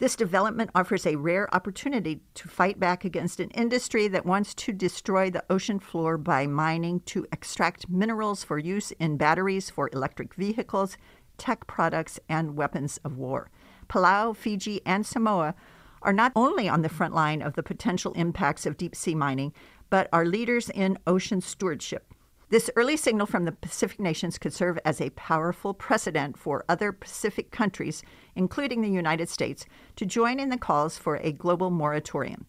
This 0.00 0.16
development 0.16 0.70
offers 0.74 1.04
a 1.04 1.16
rare 1.16 1.54
opportunity 1.54 2.22
to 2.32 2.48
fight 2.48 2.80
back 2.80 3.04
against 3.04 3.38
an 3.38 3.50
industry 3.50 4.08
that 4.08 4.24
wants 4.24 4.54
to 4.54 4.72
destroy 4.72 5.28
the 5.28 5.44
ocean 5.50 5.78
floor 5.78 6.16
by 6.16 6.46
mining 6.46 7.00
to 7.00 7.26
extract 7.30 7.90
minerals 7.90 8.42
for 8.42 8.58
use 8.58 8.92
in 8.92 9.18
batteries 9.18 9.68
for 9.68 9.90
electric 9.92 10.34
vehicles, 10.34 10.96
tech 11.36 11.66
products, 11.66 12.18
and 12.30 12.56
weapons 12.56 12.98
of 13.04 13.18
war. 13.18 13.50
Palau, 13.90 14.34
Fiji, 14.34 14.80
and 14.86 15.04
Samoa 15.04 15.54
are 16.00 16.14
not 16.14 16.32
only 16.34 16.66
on 16.66 16.80
the 16.80 16.88
front 16.88 17.14
line 17.14 17.42
of 17.42 17.52
the 17.52 17.62
potential 17.62 18.14
impacts 18.14 18.64
of 18.64 18.78
deep 18.78 18.96
sea 18.96 19.14
mining, 19.14 19.52
but 19.90 20.08
are 20.14 20.24
leaders 20.24 20.70
in 20.70 20.98
ocean 21.06 21.42
stewardship. 21.42 22.09
This 22.50 22.68
early 22.74 22.96
signal 22.96 23.28
from 23.28 23.44
the 23.44 23.52
Pacific 23.52 24.00
nations 24.00 24.36
could 24.36 24.52
serve 24.52 24.76
as 24.84 25.00
a 25.00 25.10
powerful 25.10 25.72
precedent 25.72 26.36
for 26.36 26.64
other 26.68 26.90
Pacific 26.90 27.52
countries, 27.52 28.02
including 28.34 28.80
the 28.80 28.90
United 28.90 29.28
States, 29.28 29.66
to 29.94 30.04
join 30.04 30.40
in 30.40 30.48
the 30.48 30.58
calls 30.58 30.98
for 30.98 31.18
a 31.18 31.30
global 31.30 31.70
moratorium. 31.70 32.46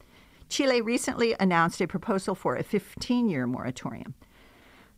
Chile 0.50 0.82
recently 0.82 1.36
announced 1.40 1.82
a 1.82 1.88
proposal 1.88 2.34
for 2.34 2.56
a 2.56 2.64
15 2.64 3.30
year 3.30 3.46
moratorium. 3.46 4.16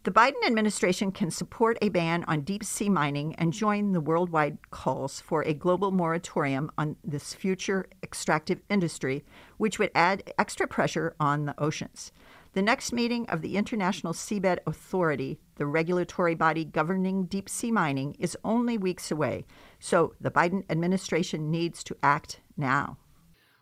The 0.04 0.12
Biden 0.12 0.46
administration 0.46 1.12
can 1.12 1.32
support 1.32 1.78
a 1.82 1.90
ban 1.90 2.24
on 2.30 2.42
deep 2.42 2.64
sea 2.64 2.90
mining 2.90 3.36
and 3.36 3.52
join 3.52 3.92
the 3.92 4.02
worldwide 4.02 4.58
calls 4.72 5.20
for 5.20 5.44
a 5.44 5.54
global 5.54 5.92
moratorium 5.92 6.72
on 6.78 6.96
this 7.04 7.34
future 7.34 7.88
extractive 8.02 8.62
industry, 8.70 9.26
which 9.58 9.80
would 9.80 9.92
add 9.96 10.34
extra 10.38 10.66
pressure 10.66 11.14
on 11.20 11.46
the 11.46 11.62
oceans. 11.62 12.14
The 12.54 12.62
next 12.62 12.94
meeting 12.94 13.28
of 13.30 13.42
the 13.42 13.58
International 13.58 14.14
Seabed 14.14 14.60
Authority, 14.68 15.40
the 15.56 15.66
regulatory 15.66 16.36
body 16.36 16.64
governing 16.64 17.26
deep 17.26 17.50
sea 17.50 17.72
mining, 17.72 18.16
is 18.20 18.38
only 18.44 18.78
weeks 18.78 19.10
away, 19.10 19.46
so 19.80 20.14
the 20.22 20.30
Biden 20.30 20.64
administration 20.70 21.50
needs 21.50 21.84
to 21.86 21.98
act 22.04 22.42
now. 22.56 23.00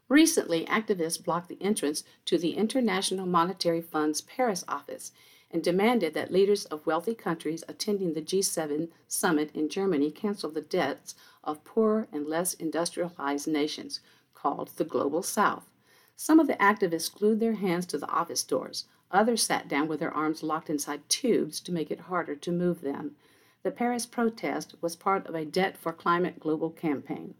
Recently, 0.09 0.65
activists 0.65 1.23
blocked 1.23 1.47
the 1.47 1.61
entrance 1.61 2.03
to 2.25 2.37
the 2.37 2.57
International 2.57 3.25
Monetary 3.25 3.79
Fund's 3.79 4.19
Paris 4.19 4.65
office 4.67 5.13
and 5.49 5.63
demanded 5.63 6.13
that 6.13 6.33
leaders 6.33 6.65
of 6.65 6.85
wealthy 6.85 7.15
countries 7.15 7.63
attending 7.69 8.13
the 8.13 8.21
G7 8.21 8.89
summit 9.07 9.51
in 9.53 9.69
Germany 9.69 10.11
cancel 10.11 10.51
the 10.51 10.59
debts 10.59 11.15
of 11.45 11.63
poorer 11.63 12.09
and 12.11 12.27
less 12.27 12.55
industrialized 12.55 13.47
nations, 13.47 14.01
called 14.33 14.71
the 14.75 14.83
Global 14.83 15.23
South. 15.23 15.70
Some 16.23 16.39
of 16.39 16.45
the 16.45 16.53
activists 16.57 17.11
glued 17.11 17.39
their 17.39 17.55
hands 17.55 17.87
to 17.87 17.97
the 17.97 18.07
office 18.07 18.43
doors. 18.43 18.85
Others 19.09 19.41
sat 19.41 19.67
down 19.67 19.87
with 19.87 19.99
their 19.99 20.13
arms 20.13 20.43
locked 20.43 20.69
inside 20.69 21.09
tubes 21.09 21.59
to 21.61 21.71
make 21.71 21.89
it 21.89 22.01
harder 22.01 22.35
to 22.35 22.51
move 22.51 22.81
them. 22.81 23.15
The 23.63 23.71
Paris 23.71 24.05
protest 24.05 24.75
was 24.81 24.95
part 24.95 25.25
of 25.25 25.33
a 25.33 25.45
Debt 25.45 25.77
for 25.77 25.91
Climate 25.91 26.39
global 26.39 26.69
campaign. 26.69 27.33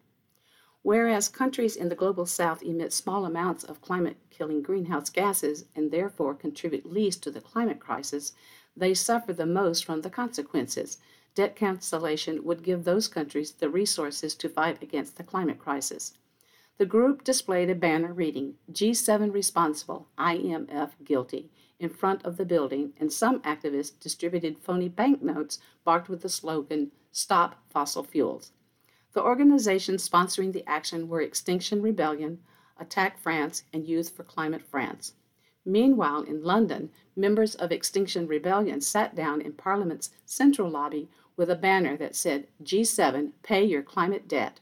Whereas 0.82 1.30
countries 1.30 1.76
in 1.76 1.90
the 1.90 1.96
global 1.96 2.26
south 2.26 2.64
emit 2.64 2.92
small 2.92 3.24
amounts 3.24 3.64
of 3.64 3.84
climate 3.84 4.18
killing 4.32 4.64
greenhouse 4.64 5.12
gases 5.12 5.66
and 5.76 5.92
therefore 5.92 6.34
contribute 6.34 6.92
least 6.92 7.22
to 7.22 7.30
the 7.30 7.40
climate 7.40 7.80
crisis, 7.80 8.34
they 8.76 8.96
suffer 8.96 9.32
the 9.32 9.46
most 9.46 9.86
from 9.86 10.02
the 10.02 10.10
consequences. 10.10 10.98
Debt 11.36 11.56
cancellation 11.56 12.44
would 12.44 12.64
give 12.64 12.84
those 12.84 13.08
countries 13.08 13.52
the 13.52 13.70
resources 13.70 14.34
to 14.34 14.50
fight 14.50 14.82
against 14.82 15.18
the 15.18 15.24
climate 15.24 15.60
crisis. 15.60 16.14
The 16.82 16.88
group 16.88 17.24
displayed 17.24 17.70
a 17.70 17.76
banner 17.76 18.12
reading 18.12 18.56
G7 18.72 19.32
responsible, 19.32 20.08
IMF 20.18 20.90
guilty 21.04 21.52
in 21.78 21.90
front 21.90 22.26
of 22.26 22.38
the 22.38 22.44
building, 22.44 22.94
and 23.00 23.14
some 23.14 23.40
activists 23.42 24.00
distributed 24.00 24.58
phony 24.58 24.90
banknotes 24.90 25.60
marked 25.86 26.10
with 26.10 26.24
the 26.24 26.28
slogan 26.28 26.92
Stop 27.12 27.64
Fossil 27.70 28.04
Fuels. 28.04 28.54
The 29.14 29.22
organizations 29.22 30.10
sponsoring 30.10 30.54
the 30.54 30.68
action 30.68 31.08
were 31.08 31.22
Extinction 31.22 31.84
Rebellion, 31.84 32.40
Attac 32.82 33.20
France, 33.20 33.62
and 33.72 33.86
Youth 33.86 34.10
for 34.10 34.24
Climate 34.24 34.64
France. 34.64 35.14
Meanwhile, 35.64 36.24
in 36.24 36.44
London, 36.44 36.90
members 37.16 37.54
of 37.54 37.72
Extinction 37.72 38.26
Rebellion 38.26 38.82
sat 38.82 39.14
down 39.14 39.40
in 39.40 39.54
Parliament's 39.54 40.10
central 40.26 40.68
lobby 40.68 41.12
with 41.38 41.52
a 41.52 41.56
banner 41.56 41.96
that 41.98 42.16
said, 42.16 42.48
G7, 42.64 43.34
pay 43.44 43.64
your 43.64 43.84
climate 43.84 44.28
debt. 44.28 44.60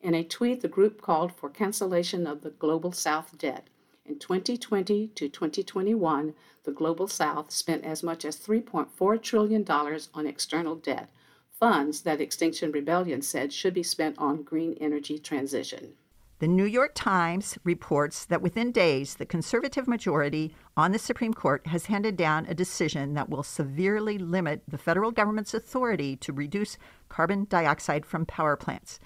In 0.00 0.14
a 0.14 0.24
tweet, 0.24 0.60
the 0.60 0.68
group 0.68 1.00
called 1.00 1.32
for 1.32 1.48
cancellation 1.48 2.26
of 2.26 2.42
the 2.42 2.50
Global 2.50 2.92
South 2.92 3.36
debt. 3.38 3.68
In 4.04 4.18
2020 4.18 5.08
to 5.08 5.28
2021, 5.28 6.34
the 6.64 6.70
Global 6.70 7.08
South 7.08 7.50
spent 7.50 7.84
as 7.84 8.02
much 8.02 8.24
as 8.24 8.36
$3.4 8.36 9.22
trillion 9.22 9.64
on 9.68 10.26
external 10.26 10.76
debt, 10.76 11.10
funds 11.50 12.02
that 12.02 12.20
Extinction 12.20 12.70
Rebellion 12.70 13.22
said 13.22 13.52
should 13.52 13.74
be 13.74 13.82
spent 13.82 14.18
on 14.18 14.42
green 14.42 14.76
energy 14.80 15.18
transition. 15.18 15.94
The 16.38 16.46
New 16.46 16.66
York 16.66 16.92
Times 16.94 17.56
reports 17.64 18.26
that 18.26 18.42
within 18.42 18.70
days, 18.70 19.14
the 19.14 19.24
conservative 19.24 19.88
majority 19.88 20.54
on 20.76 20.92
the 20.92 20.98
Supreme 20.98 21.32
Court 21.32 21.66
has 21.68 21.86
handed 21.86 22.14
down 22.14 22.44
a 22.44 22.54
decision 22.54 23.14
that 23.14 23.30
will 23.30 23.42
severely 23.42 24.18
limit 24.18 24.60
the 24.68 24.76
federal 24.76 25.10
government's 25.10 25.54
authority 25.54 26.14
to 26.16 26.34
reduce 26.34 26.76
carbon 27.08 27.46
dioxide 27.48 28.04
from 28.04 28.26
power 28.26 28.54
plants 28.54 29.00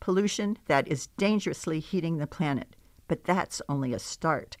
pollution 0.00 0.58
that 0.66 0.88
is 0.88 1.08
dangerously 1.18 1.78
heating 1.78 2.16
the 2.16 2.26
planet. 2.26 2.74
But 3.06 3.24
that's 3.24 3.62
only 3.68 3.92
a 3.92 3.98
start. 3.98 4.56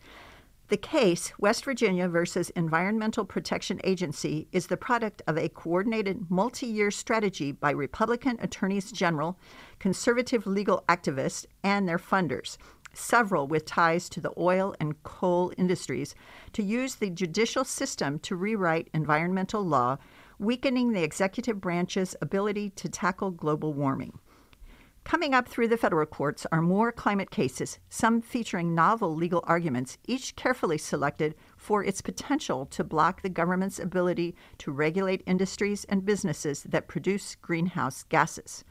The 0.70 0.76
case, 0.76 1.32
West 1.36 1.64
Virginia 1.64 2.08
versus 2.08 2.50
Environmental 2.50 3.24
Protection 3.24 3.80
Agency, 3.82 4.46
is 4.52 4.68
the 4.68 4.76
product 4.76 5.20
of 5.26 5.36
a 5.36 5.48
coordinated 5.48 6.30
multi 6.30 6.66
year 6.66 6.92
strategy 6.92 7.50
by 7.50 7.72
Republican 7.72 8.38
attorneys 8.40 8.92
general, 8.92 9.36
conservative 9.80 10.46
legal 10.46 10.84
activists, 10.88 11.44
and 11.64 11.88
their 11.88 11.98
funders, 11.98 12.56
several 12.94 13.48
with 13.48 13.64
ties 13.64 14.08
to 14.10 14.20
the 14.20 14.32
oil 14.38 14.72
and 14.78 15.02
coal 15.02 15.52
industries, 15.58 16.14
to 16.52 16.62
use 16.62 16.94
the 16.94 17.10
judicial 17.10 17.64
system 17.64 18.20
to 18.20 18.36
rewrite 18.36 18.90
environmental 18.94 19.64
law, 19.64 19.98
weakening 20.38 20.92
the 20.92 21.02
executive 21.02 21.60
branch's 21.60 22.14
ability 22.22 22.70
to 22.70 22.88
tackle 22.88 23.32
global 23.32 23.74
warming. 23.74 24.20
Coming 25.04 25.34
up 25.34 25.48
through 25.48 25.68
the 25.68 25.76
federal 25.76 26.06
courts 26.06 26.46
are 26.52 26.62
more 26.62 26.92
climate 26.92 27.30
cases, 27.30 27.78
some 27.88 28.20
featuring 28.20 28.74
novel 28.74 29.14
legal 29.14 29.42
arguments, 29.44 29.98
each 30.06 30.36
carefully 30.36 30.78
selected 30.78 31.34
for 31.56 31.82
its 31.82 32.00
potential 32.00 32.66
to 32.66 32.84
block 32.84 33.22
the 33.22 33.28
government's 33.28 33.80
ability 33.80 34.36
to 34.58 34.70
regulate 34.70 35.22
industries 35.26 35.84
and 35.84 36.04
businesses 36.04 36.62
that 36.64 36.86
produce 36.86 37.34
greenhouse 37.34 38.04
gases. 38.04 38.64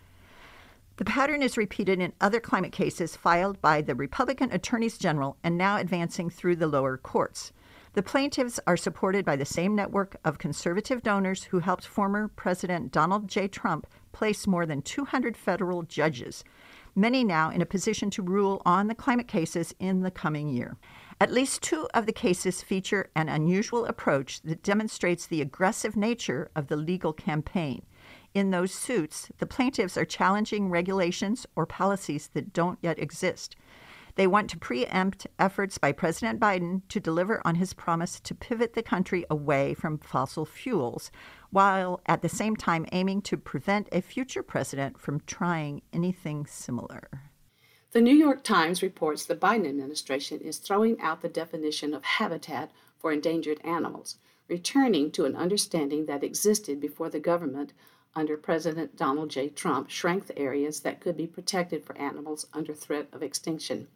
The 1.00 1.06
pattern 1.06 1.42
is 1.42 1.58
repeated 1.58 2.00
in 2.02 2.14
other 2.20 2.40
climate 2.40 2.74
cases 2.74 3.16
filed 3.16 3.62
by 3.62 3.82
the 3.82 3.96
Republican 3.96 4.52
attorneys 4.52 4.98
general 4.98 5.38
and 5.44 5.58
now 5.58 5.78
advancing 5.78 6.30
through 6.30 6.58
the 6.58 6.68
lower 6.68 6.98
courts. 6.98 7.54
The 7.94 8.04
plaintiffs 8.04 8.60
are 8.68 8.78
supported 8.78 9.26
by 9.26 9.36
the 9.36 9.46
same 9.46 9.76
network 9.76 10.18
of 10.24 10.38
conservative 10.38 11.02
donors 11.02 11.46
who 11.46 11.60
helped 11.60 11.88
former 11.88 12.28
President 12.28 12.92
Donald 12.92 13.28
J. 13.28 13.48
Trump 13.48 13.88
place 14.12 14.48
more 14.48 14.66
than 14.66 14.82
200 14.82 15.38
federal 15.38 15.84
judges, 15.84 16.44
many 16.96 17.24
now 17.24 17.50
in 17.50 17.62
a 17.62 17.66
position 17.66 18.10
to 18.12 18.22
rule 18.22 18.62
on 18.66 18.88
the 18.88 18.96
climate 18.96 19.28
cases 19.28 19.74
in 19.80 20.02
the 20.02 20.12
coming 20.12 20.50
year. 20.50 20.78
At 21.22 21.34
least 21.34 21.62
two 21.62 21.88
of 21.94 22.06
the 22.06 22.14
cases 22.14 22.62
feature 22.62 23.10
an 23.16 23.30
unusual 23.30 23.86
approach 23.86 24.42
that 24.44 24.64
demonstrates 24.64 25.28
the 25.28 25.42
aggressive 25.42 25.96
nature 25.96 26.50
of 26.56 26.68
the 26.68 26.78
legal 26.78 27.14
campaign. 27.14 27.86
In 28.34 28.52
those 28.52 28.74
suits, 28.74 29.30
the 29.40 29.46
plaintiffs 29.46 29.98
are 29.98 30.06
challenging 30.06 30.70
regulations 30.70 31.46
or 31.56 31.66
policies 31.66 32.30
that 32.34 32.54
don't 32.54 32.80
yet 32.82 33.00
exist. 33.00 33.56
They 34.16 34.28
want 34.28 34.50
to 34.50 34.58
preempt 34.58 35.28
efforts 35.38 35.78
by 35.78 35.92
President 35.92 36.40
Biden 36.40 36.82
to 36.90 37.00
deliver 37.00 37.42
on 37.46 37.56
his 37.56 37.74
promise 37.74 38.20
to 38.22 38.36
pivot 38.36 38.74
the 38.74 38.84
country 38.84 39.26
away 39.30 39.74
from 39.74 39.98
fossil 39.98 40.46
fuels, 40.46 41.12
while 41.52 42.02
at 42.06 42.22
the 42.22 42.30
same 42.30 42.56
time 42.56 42.86
aiming 42.92 43.22
to 43.24 43.38
prevent 43.38 43.88
a 43.92 44.02
future 44.02 44.44
president 44.44 45.00
from 45.00 45.22
trying 45.22 45.82
anything 45.94 46.46
similar. 46.46 47.10
The 47.92 48.02
New 48.02 48.16
York 48.16 48.44
Times 48.44 48.84
reports 48.84 49.26
the 49.26 49.36
Biden 49.36 49.68
administration 49.68 50.42
is 50.42 50.58
throwing 50.58 51.00
out 51.02 51.22
the 51.22 51.30
definition 51.30 51.94
of 51.94 52.04
habitat 52.04 52.72
for 53.00 53.12
endangered 53.12 53.60
animals, 53.64 54.18
returning 54.48 55.12
to 55.12 55.26
an 55.26 55.36
understanding 55.36 56.06
that 56.06 56.24
existed 56.24 56.80
before 56.80 57.10
the 57.10 57.20
government 57.20 57.74
under 58.16 58.38
President 58.38 58.96
Donald 58.96 59.30
J. 59.30 59.50
Trump 59.50 59.90
shrank 59.90 60.28
the 60.28 60.38
areas 60.38 60.82
that 60.82 61.00
could 61.00 61.16
be 61.16 61.28
protected 61.28 61.84
for 61.84 61.98
animals 61.98 62.46
under 62.54 62.74
threat 62.74 63.08
of 63.14 63.24
extinction. 63.24 63.88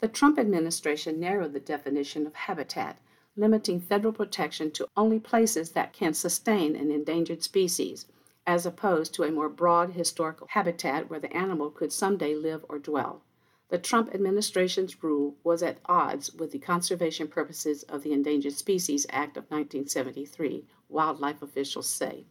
The 0.00 0.06
Trump 0.06 0.38
administration 0.38 1.18
narrowed 1.18 1.52
the 1.52 1.58
definition 1.58 2.24
of 2.24 2.34
habitat, 2.34 3.00
limiting 3.34 3.80
federal 3.80 4.12
protection 4.12 4.70
to 4.70 4.86
only 4.96 5.18
places 5.18 5.72
that 5.72 5.92
can 5.92 6.14
sustain 6.14 6.76
an 6.76 6.92
endangered 6.92 7.42
species, 7.42 8.06
as 8.46 8.64
opposed 8.64 9.12
to 9.14 9.24
a 9.24 9.32
more 9.32 9.48
broad 9.48 9.90
historical 9.90 10.46
habitat 10.50 11.10
where 11.10 11.18
the 11.18 11.36
animal 11.36 11.70
could 11.70 11.92
someday 11.92 12.36
live 12.36 12.64
or 12.68 12.78
dwell. 12.78 13.24
The 13.70 13.78
Trump 13.78 14.14
administration's 14.14 15.02
rule 15.02 15.36
was 15.42 15.64
at 15.64 15.80
odds 15.86 16.32
with 16.32 16.52
the 16.52 16.60
conservation 16.60 17.26
purposes 17.26 17.82
of 17.82 18.04
the 18.04 18.12
Endangered 18.12 18.54
Species 18.54 19.04
Act 19.10 19.36
of 19.36 19.50
1973, 19.50 20.64
wildlife 20.88 21.42
officials 21.42 21.88
say. 21.88 22.24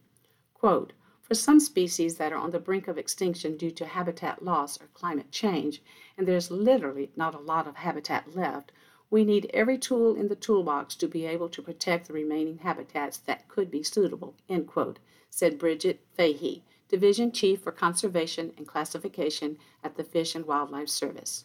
Quote, 0.53 0.93
for 1.27 1.35
some 1.35 1.59
species 1.59 2.15
that 2.15 2.31
are 2.31 2.37
on 2.37 2.51
the 2.51 2.59
brink 2.59 2.87
of 2.87 2.97
extinction 2.97 3.57
due 3.57 3.71
to 3.71 3.85
habitat 3.85 4.43
loss 4.43 4.79
or 4.79 4.87
climate 4.93 5.29
change, 5.29 5.81
and 6.17 6.25
there's 6.25 6.49
literally 6.49 7.11
not 7.17 7.35
a 7.35 7.39
lot 7.39 7.67
of 7.67 7.75
habitat 7.75 8.33
left, 8.33 8.71
we 9.09 9.25
need 9.25 9.49
every 9.53 9.77
tool 9.77 10.15
in 10.15 10.29
the 10.29 10.35
toolbox 10.35 10.95
to 10.95 11.07
be 11.07 11.25
able 11.25 11.49
to 11.49 11.61
protect 11.61 12.07
the 12.07 12.13
remaining 12.13 12.59
habitats 12.59 13.17
that 13.17 13.47
could 13.49 13.69
be 13.69 13.83
suitable, 13.83 14.35
end 14.47 14.67
quote, 14.67 14.99
said 15.29 15.59
Bridget 15.59 15.99
Fahey, 16.15 16.63
Division 16.87 17.33
Chief 17.33 17.61
for 17.61 17.73
Conservation 17.73 18.53
and 18.57 18.65
Classification 18.65 19.57
at 19.83 19.97
the 19.97 20.05
Fish 20.05 20.33
and 20.33 20.45
Wildlife 20.45 20.89
Service. 20.89 21.43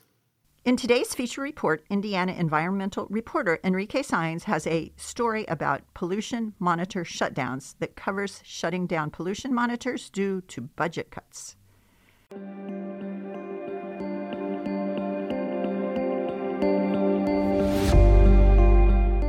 In 0.65 0.77
today's 0.77 1.13
feature 1.13 1.41
report, 1.41 1.85
Indiana 1.91 2.31
environmental 2.35 3.09
reporter 3.11 3.59
Enrique 3.65 4.01
Saenz 4.01 4.45
has 4.45 4.65
a 4.69 4.93
story 4.97 5.45
about 5.47 5.83
pollution 5.93 6.55
monitor 6.61 7.03
shutdowns 7.03 7.75
that 7.81 7.97
covers 7.97 8.41
shutting 8.45 8.87
down 8.87 9.11
pollution 9.11 9.53
monitors 9.53 10.09
due 10.09 10.41
to 10.43 10.61
budget 10.61 11.11
cuts. 11.11 11.57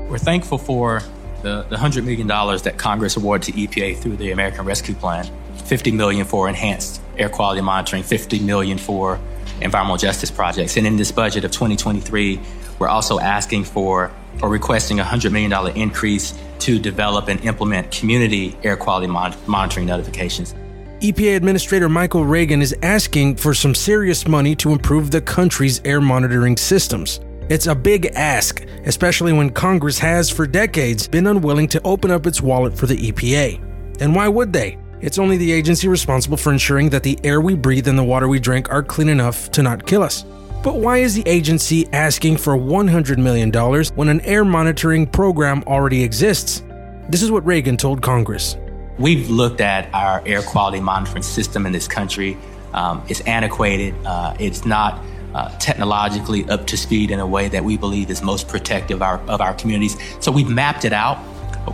We're 0.07 0.19
thankful 0.19 0.59
for 0.59 1.01
the, 1.41 1.63
the 1.63 1.77
$100 1.77 2.03
million 2.03 2.27
that 2.27 2.75
Congress 2.77 3.17
awarded 3.17 3.51
to 3.55 3.59
EPA 3.59 3.97
through 3.97 4.17
the 4.17 4.29
American 4.29 4.65
Rescue 4.65 4.93
Plan, 4.93 5.27
50 5.65 5.93
million 5.93 6.27
for 6.27 6.47
enhanced 6.47 7.01
air 7.17 7.29
quality 7.29 7.61
monitoring, 7.61 8.03
50 8.03 8.37
million 8.41 8.77
for 8.77 9.19
environmental 9.61 9.97
justice 9.97 10.31
projects. 10.31 10.77
And 10.77 10.85
in 10.87 10.97
this 10.97 11.11
budget 11.11 11.43
of 11.45 11.51
2023, 11.51 12.39
we're 12.79 12.87
also 12.87 13.19
asking 13.19 13.65
for 13.65 14.11
or 14.41 14.49
requesting 14.49 14.99
a 14.99 15.03
$100 15.03 15.31
million 15.31 15.77
increase 15.77 16.33
to 16.59 16.79
develop 16.79 17.27
and 17.27 17.43
implement 17.45 17.91
community 17.91 18.57
air 18.63 18.75
quality 18.75 19.07
mon- 19.07 19.35
monitoring 19.47 19.85
notifications. 19.85 20.55
EPA 21.01 21.35
Administrator 21.35 21.89
Michael 21.89 22.25
Regan 22.25 22.61
is 22.61 22.73
asking 22.81 23.35
for 23.35 23.53
some 23.53 23.75
serious 23.75 24.25
money 24.27 24.55
to 24.55 24.71
improve 24.71 25.11
the 25.11 25.19
country's 25.21 25.81
air 25.83 25.99
monitoring 25.99 26.55
systems. 26.55 27.19
It's 27.49 27.67
a 27.67 27.75
big 27.75 28.05
ask, 28.15 28.65
especially 28.85 29.33
when 29.33 29.49
Congress 29.49 29.99
has, 29.99 30.29
for 30.29 30.47
decades, 30.47 31.07
been 31.07 31.27
unwilling 31.27 31.67
to 31.69 31.81
open 31.83 32.09
up 32.09 32.25
its 32.25 32.41
wallet 32.41 32.77
for 32.77 32.85
the 32.85 32.95
EPA. 32.95 33.61
And 33.99 34.15
why 34.15 34.29
would 34.29 34.53
they? 34.53 34.77
It's 35.03 35.19
only 35.19 35.35
the 35.35 35.51
agency 35.51 35.89
responsible 35.89 36.37
for 36.37 36.53
ensuring 36.53 36.89
that 36.91 37.03
the 37.03 37.19
air 37.25 37.41
we 37.41 37.55
breathe 37.55 37.89
and 37.89 37.99
the 37.99 38.03
water 38.05 38.29
we 38.29 38.39
drink 38.39 38.71
are 38.71 38.81
clean 38.81 39.09
enough 39.09 39.51
to 39.51 39.61
not 39.61 39.85
kill 39.85 40.01
us. 40.01 40.23
But 40.63 40.77
why 40.77 40.99
is 40.99 41.13
the 41.13 41.23
agency 41.25 41.89
asking 41.91 42.37
for 42.37 42.55
$100 42.55 43.17
million 43.17 43.51
when 43.95 44.07
an 44.07 44.21
air 44.21 44.45
monitoring 44.45 45.05
program 45.05 45.61
already 45.67 46.03
exists? 46.03 46.63
This 47.09 47.21
is 47.21 47.31
what 47.31 47.45
Regan 47.45 47.75
told 47.75 48.01
Congress. 48.01 48.55
We've 48.97 49.29
looked 49.29 49.59
at 49.59 49.93
our 49.93 50.23
air 50.25 50.41
quality 50.41 50.79
monitoring 50.79 51.23
system 51.23 51.65
in 51.65 51.73
this 51.73 51.85
country. 51.85 52.37
Um, 52.73 53.03
it's 53.09 53.19
antiquated, 53.21 53.93
uh, 54.05 54.37
it's 54.39 54.65
not 54.65 55.03
uh, 55.35 55.49
technologically 55.57 56.45
up 56.45 56.65
to 56.67 56.77
speed 56.77 57.11
in 57.11 57.19
a 57.19 57.27
way 57.27 57.49
that 57.49 57.65
we 57.65 57.75
believe 57.75 58.09
is 58.09 58.21
most 58.21 58.47
protective 58.47 58.99
of 58.99 59.01
our, 59.01 59.19
of 59.27 59.41
our 59.41 59.53
communities. 59.53 59.97
So 60.21 60.31
we've 60.31 60.49
mapped 60.49 60.85
it 60.85 60.93
out. 60.93 61.17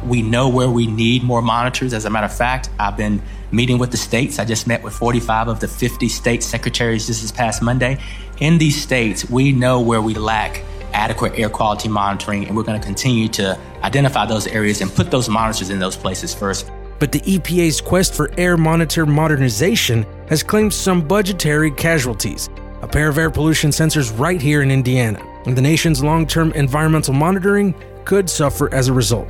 We 0.03 0.21
know 0.21 0.49
where 0.49 0.69
we 0.69 0.87
need 0.87 1.23
more 1.23 1.41
monitors. 1.41 1.93
As 1.93 2.05
a 2.05 2.09
matter 2.09 2.25
of 2.25 2.35
fact, 2.35 2.69
I've 2.79 2.97
been 2.97 3.21
meeting 3.51 3.77
with 3.77 3.91
the 3.91 3.97
states. 3.97 4.39
I 4.39 4.45
just 4.45 4.67
met 4.67 4.83
with 4.83 4.93
45 4.93 5.47
of 5.47 5.59
the 5.59 5.67
50 5.67 6.07
state 6.09 6.43
secretaries 6.43 7.07
just 7.07 7.21
this 7.21 7.31
past 7.31 7.61
Monday. 7.61 7.97
In 8.39 8.57
these 8.57 8.81
states, 8.81 9.29
we 9.29 9.51
know 9.51 9.81
where 9.81 10.01
we 10.01 10.13
lack 10.13 10.63
adequate 10.93 11.37
air 11.37 11.49
quality 11.49 11.89
monitoring, 11.89 12.45
and 12.47 12.55
we're 12.55 12.63
going 12.63 12.79
to 12.79 12.85
continue 12.85 13.27
to 13.29 13.57
identify 13.83 14.25
those 14.25 14.47
areas 14.47 14.81
and 14.81 14.93
put 14.93 15.11
those 15.11 15.29
monitors 15.29 15.69
in 15.69 15.79
those 15.79 15.95
places 15.95 16.33
first. 16.33 16.71
But 16.99 17.11
the 17.11 17.21
EPA's 17.21 17.79
quest 17.79 18.13
for 18.13 18.29
air 18.37 18.57
monitor 18.57 19.05
modernization 19.05 20.05
has 20.27 20.43
claimed 20.43 20.73
some 20.73 21.07
budgetary 21.07 21.71
casualties 21.71 22.49
a 22.81 22.87
pair 22.87 23.09
of 23.09 23.17
air 23.17 23.29
pollution 23.29 23.71
sensors 23.71 24.17
right 24.17 24.41
here 24.41 24.61
in 24.61 24.71
Indiana, 24.71 25.21
and 25.45 25.57
the 25.57 25.61
nation's 25.61 26.03
long 26.03 26.25
term 26.25 26.51
environmental 26.53 27.13
monitoring 27.13 27.75
could 28.05 28.29
suffer 28.29 28.73
as 28.73 28.87
a 28.87 28.93
result. 28.93 29.27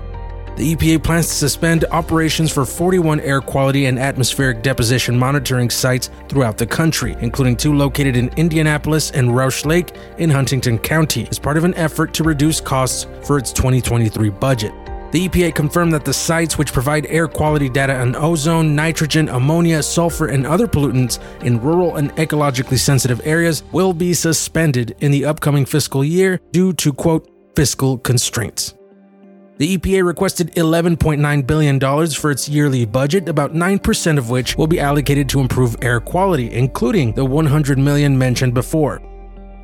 The 0.60 0.76
EPA 0.76 1.02
plans 1.06 1.28
to 1.28 1.34
suspend 1.36 1.86
operations 1.90 2.52
for 2.52 2.66
41 2.66 3.22
air 3.22 3.40
quality 3.40 3.86
and 3.86 3.98
atmospheric 3.98 4.62
deposition 4.62 5.18
monitoring 5.18 5.70
sites 5.70 6.10
throughout 6.28 6.58
the 6.58 6.68
country, 6.68 7.16
including 7.22 7.56
two 7.56 7.74
located 7.74 8.18
in 8.18 8.28
Indianapolis 8.36 9.12
and 9.12 9.30
Roush 9.30 9.66
Lake 9.66 9.96
in 10.18 10.30
Huntington 10.30 10.78
County, 10.80 11.30
as 11.32 11.40
part 11.40 11.56
of 11.56 11.64
an 11.64 11.74
effort 11.76 12.14
to 12.16 12.26
reduce 12.26 12.60
costs 12.60 13.08
for 13.24 13.38
its 13.38 13.54
2023 13.54 14.32
budget. 14.32 14.74
The 15.14 15.30
EPA 15.30 15.56
confirmed 15.56 15.94
that 15.94 16.04
the 16.04 16.14
sites, 16.14 16.58
which 16.58 16.74
provide 16.74 17.06
air 17.06 17.30
quality 17.30 17.70
data 17.70 17.96
on 17.96 18.18
ozone, 18.18 18.76
nitrogen, 18.76 19.30
ammonia, 19.30 19.82
sulfur, 19.82 20.28
and 20.28 20.46
other 20.46 20.68
pollutants 20.68 21.20
in 21.42 21.62
rural 21.62 21.96
and 21.96 22.14
ecologically 22.18 22.80
sensitive 22.80 23.22
areas, 23.24 23.64
will 23.72 23.94
be 23.94 24.14
suspended 24.14 24.98
in 25.00 25.12
the 25.12 25.24
upcoming 25.24 25.64
fiscal 25.64 26.04
year 26.04 26.42
due 26.52 26.74
to, 26.74 26.92
quote, 26.92 27.32
fiscal 27.56 27.98
constraints. 27.98 28.74
The 29.60 29.78
EPA 29.78 30.06
requested 30.06 30.54
$11.9 30.56 31.46
billion 31.46 31.80
for 32.12 32.32
its 32.32 32.48
yearly 32.48 32.86
budget, 32.86 33.28
about 33.28 33.54
9% 33.54 34.18
of 34.18 34.30
which 34.30 34.56
will 34.56 34.68
be 34.68 34.80
allocated 34.80 35.28
to 35.28 35.42
improve 35.42 35.76
air 35.82 36.00
quality, 36.00 36.50
including 36.54 37.12
the 37.12 37.26
100 37.26 37.78
million 37.78 38.18
mentioned 38.18 38.54
before. 38.54 39.02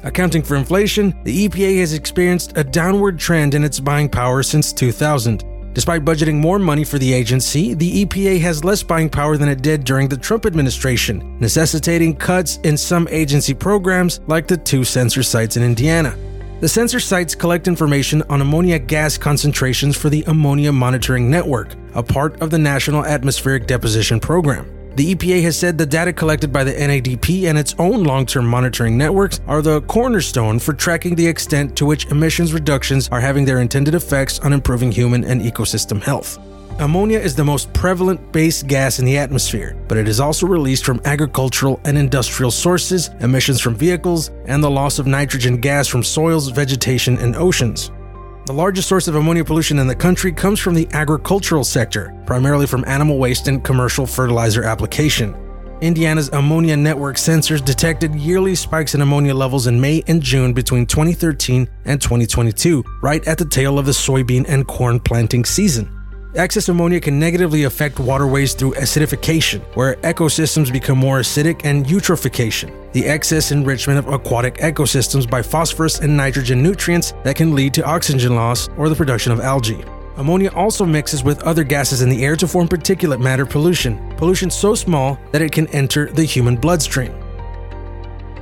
Accounting 0.04 0.44
for 0.44 0.58
inflation, 0.58 1.18
the 1.24 1.48
EPA 1.48 1.80
has 1.80 1.94
experienced 1.94 2.58
a 2.58 2.64
downward 2.66 3.18
trend 3.18 3.54
in 3.54 3.64
its 3.64 3.80
buying 3.80 4.10
power 4.10 4.44
since 4.44 4.74
2000. 4.74 5.46
Despite 5.74 6.04
budgeting 6.04 6.42
more 6.42 6.60
money 6.60 6.84
for 6.84 7.00
the 7.00 7.14
agency, 7.14 7.74
the 7.74 8.04
EPA 8.04 8.42
has 8.42 8.66
less 8.66 8.84
buying 8.84 9.10
power 9.10 9.38
than 9.38 9.48
it 9.48 9.62
did 9.62 9.86
during 9.86 10.10
the 10.10 10.18
Trump 10.18 10.46
administration, 10.46 11.40
necessitating 11.40 12.18
cuts 12.18 12.58
in 12.66 12.76
some 12.76 13.08
agency 13.12 13.54
programs 13.54 14.20
like 14.28 14.46
the 14.46 14.58
two 14.58 14.84
sensor 14.84 15.24
sites 15.24 15.56
in 15.56 15.64
Indiana. 15.64 16.18
The 16.62 16.70
sensor 16.70 17.02
sites 17.02 17.36
collect 17.36 17.68
information 17.68 18.22
on 18.30 18.40
ammonia 18.40 18.80
gas 18.80 19.18
concentrations 19.18 19.98
for 19.98 20.10
the 20.10 20.24
Ammonia 20.26 20.72
Monitoring 20.72 21.30
Network, 21.30 21.76
a 21.94 22.02
part 22.02 22.42
of 22.42 22.50
the 22.50 22.58
National 22.58 23.06
Atmospheric 23.06 23.68
Deposition 23.68 24.22
Program. 24.22 24.72
The 24.96 25.14
EPA 25.14 25.42
has 25.44 25.60
said 25.60 25.78
the 25.78 25.86
data 25.86 26.14
collected 26.14 26.54
by 26.54 26.64
the 26.64 26.72
NADP 26.72 27.50
and 27.50 27.58
its 27.58 27.76
own 27.78 28.06
long 28.06 28.26
term 28.26 28.48
monitoring 28.48 28.98
networks 28.98 29.42
are 29.48 29.62
the 29.62 29.82
cornerstone 29.82 30.58
for 30.58 30.72
tracking 30.72 31.16
the 31.16 31.28
extent 31.28 31.76
to 31.76 31.86
which 31.86 32.06
emissions 32.06 32.54
reductions 32.54 33.10
are 33.10 33.20
having 33.20 33.44
their 33.44 33.60
intended 33.60 33.94
effects 33.94 34.40
on 34.40 34.54
improving 34.54 34.94
human 34.94 35.26
and 35.26 35.42
ecosystem 35.42 36.02
health. 36.02 36.40
Ammonia 36.80 37.18
is 37.18 37.34
the 37.34 37.44
most 37.44 37.72
prevalent 37.72 38.34
base 38.34 38.62
gas 38.62 39.00
in 39.00 39.06
the 39.06 39.18
atmosphere, 39.18 39.78
but 39.88 39.98
it 39.98 40.10
is 40.10 40.20
also 40.20 40.46
released 40.46 40.84
from 40.84 41.00
agricultural 41.06 41.80
and 41.86 41.98
industrial 41.98 42.52
sources, 42.52 43.12
emissions 43.22 43.62
from 43.62 43.76
vehicles, 43.76 44.32
and 44.46 44.62
the 44.62 44.70
loss 44.70 45.00
of 45.00 45.08
nitrogen 45.08 45.56
gas 45.56 45.88
from 45.88 46.04
soils, 46.04 46.50
vegetation, 46.50 47.18
and 47.20 47.38
oceans. 47.38 47.92
The 48.46 48.54
largest 48.54 48.90
source 48.90 49.08
of 49.08 49.16
ammonia 49.16 49.46
pollution 49.46 49.80
in 49.80 49.88
the 49.88 49.96
country 49.96 50.34
comes 50.34 50.60
from 50.60 50.74
the 50.74 50.86
agricultural 50.92 51.64
sector, 51.64 52.14
primarily 52.26 52.68
from 52.68 52.84
animal 52.88 53.20
waste 53.20 53.48
and 53.48 53.64
commercial 53.64 54.06
fertilizer 54.06 54.66
application. 54.66 55.34
Indiana's 55.80 56.28
ammonia 56.34 56.76
network 56.76 57.16
sensors 57.16 57.64
detected 57.64 58.14
yearly 58.16 58.54
spikes 58.54 58.96
in 58.96 59.02
ammonia 59.02 59.34
levels 59.34 59.68
in 59.68 59.80
May 59.80 60.04
and 60.08 60.22
June 60.22 60.52
between 60.52 60.86
2013 60.86 61.70
and 61.86 62.02
2022, 62.02 62.84
right 63.02 63.26
at 63.26 63.38
the 63.38 63.46
tail 63.46 63.80
of 63.80 63.86
the 63.86 63.94
soybean 63.94 64.44
and 64.50 64.68
corn 64.68 65.00
planting 65.00 65.46
season. 65.46 65.95
Excess 66.36 66.68
ammonia 66.68 67.00
can 67.00 67.18
negatively 67.18 67.64
affect 67.64 67.98
waterways 67.98 68.54
through 68.54 68.74
acidification, 68.74 69.62
where 69.76 69.96
ecosystems 69.98 70.70
become 70.70 70.98
more 70.98 71.20
acidic, 71.20 71.62
and 71.64 71.86
eutrophication, 71.86 72.74
the 72.92 73.06
excess 73.06 73.54
enrichment 73.54 73.98
of 73.98 74.10
aquatic 74.10 74.56
ecosystems 74.56 75.30
by 75.30 75.42
phosphorus 75.42 76.00
and 76.00 76.16
nitrogen 76.16 76.62
nutrients 76.62 77.14
that 77.24 77.38
can 77.38 77.56
lead 77.56 77.74
to 77.74 77.86
oxygen 77.86 78.36
loss 78.36 78.68
or 78.78 78.90
the 78.90 78.96
production 78.96 79.32
of 79.32 79.40
algae. 79.40 79.82
Ammonia 80.18 80.52
also 80.56 80.86
mixes 80.86 81.24
with 81.24 81.42
other 81.44 81.64
gases 81.64 82.02
in 82.02 82.10
the 82.10 82.26
air 82.26 82.36
to 82.36 82.50
form 82.50 82.68
particulate 82.68 83.22
matter 83.22 83.46
pollution, 83.46 84.14
pollution 84.18 84.50
so 84.50 84.76
small 84.76 85.18
that 85.32 85.42
it 85.42 85.54
can 85.54 85.68
enter 85.68 86.12
the 86.12 86.26
human 86.26 86.58
bloodstream. 86.58 87.14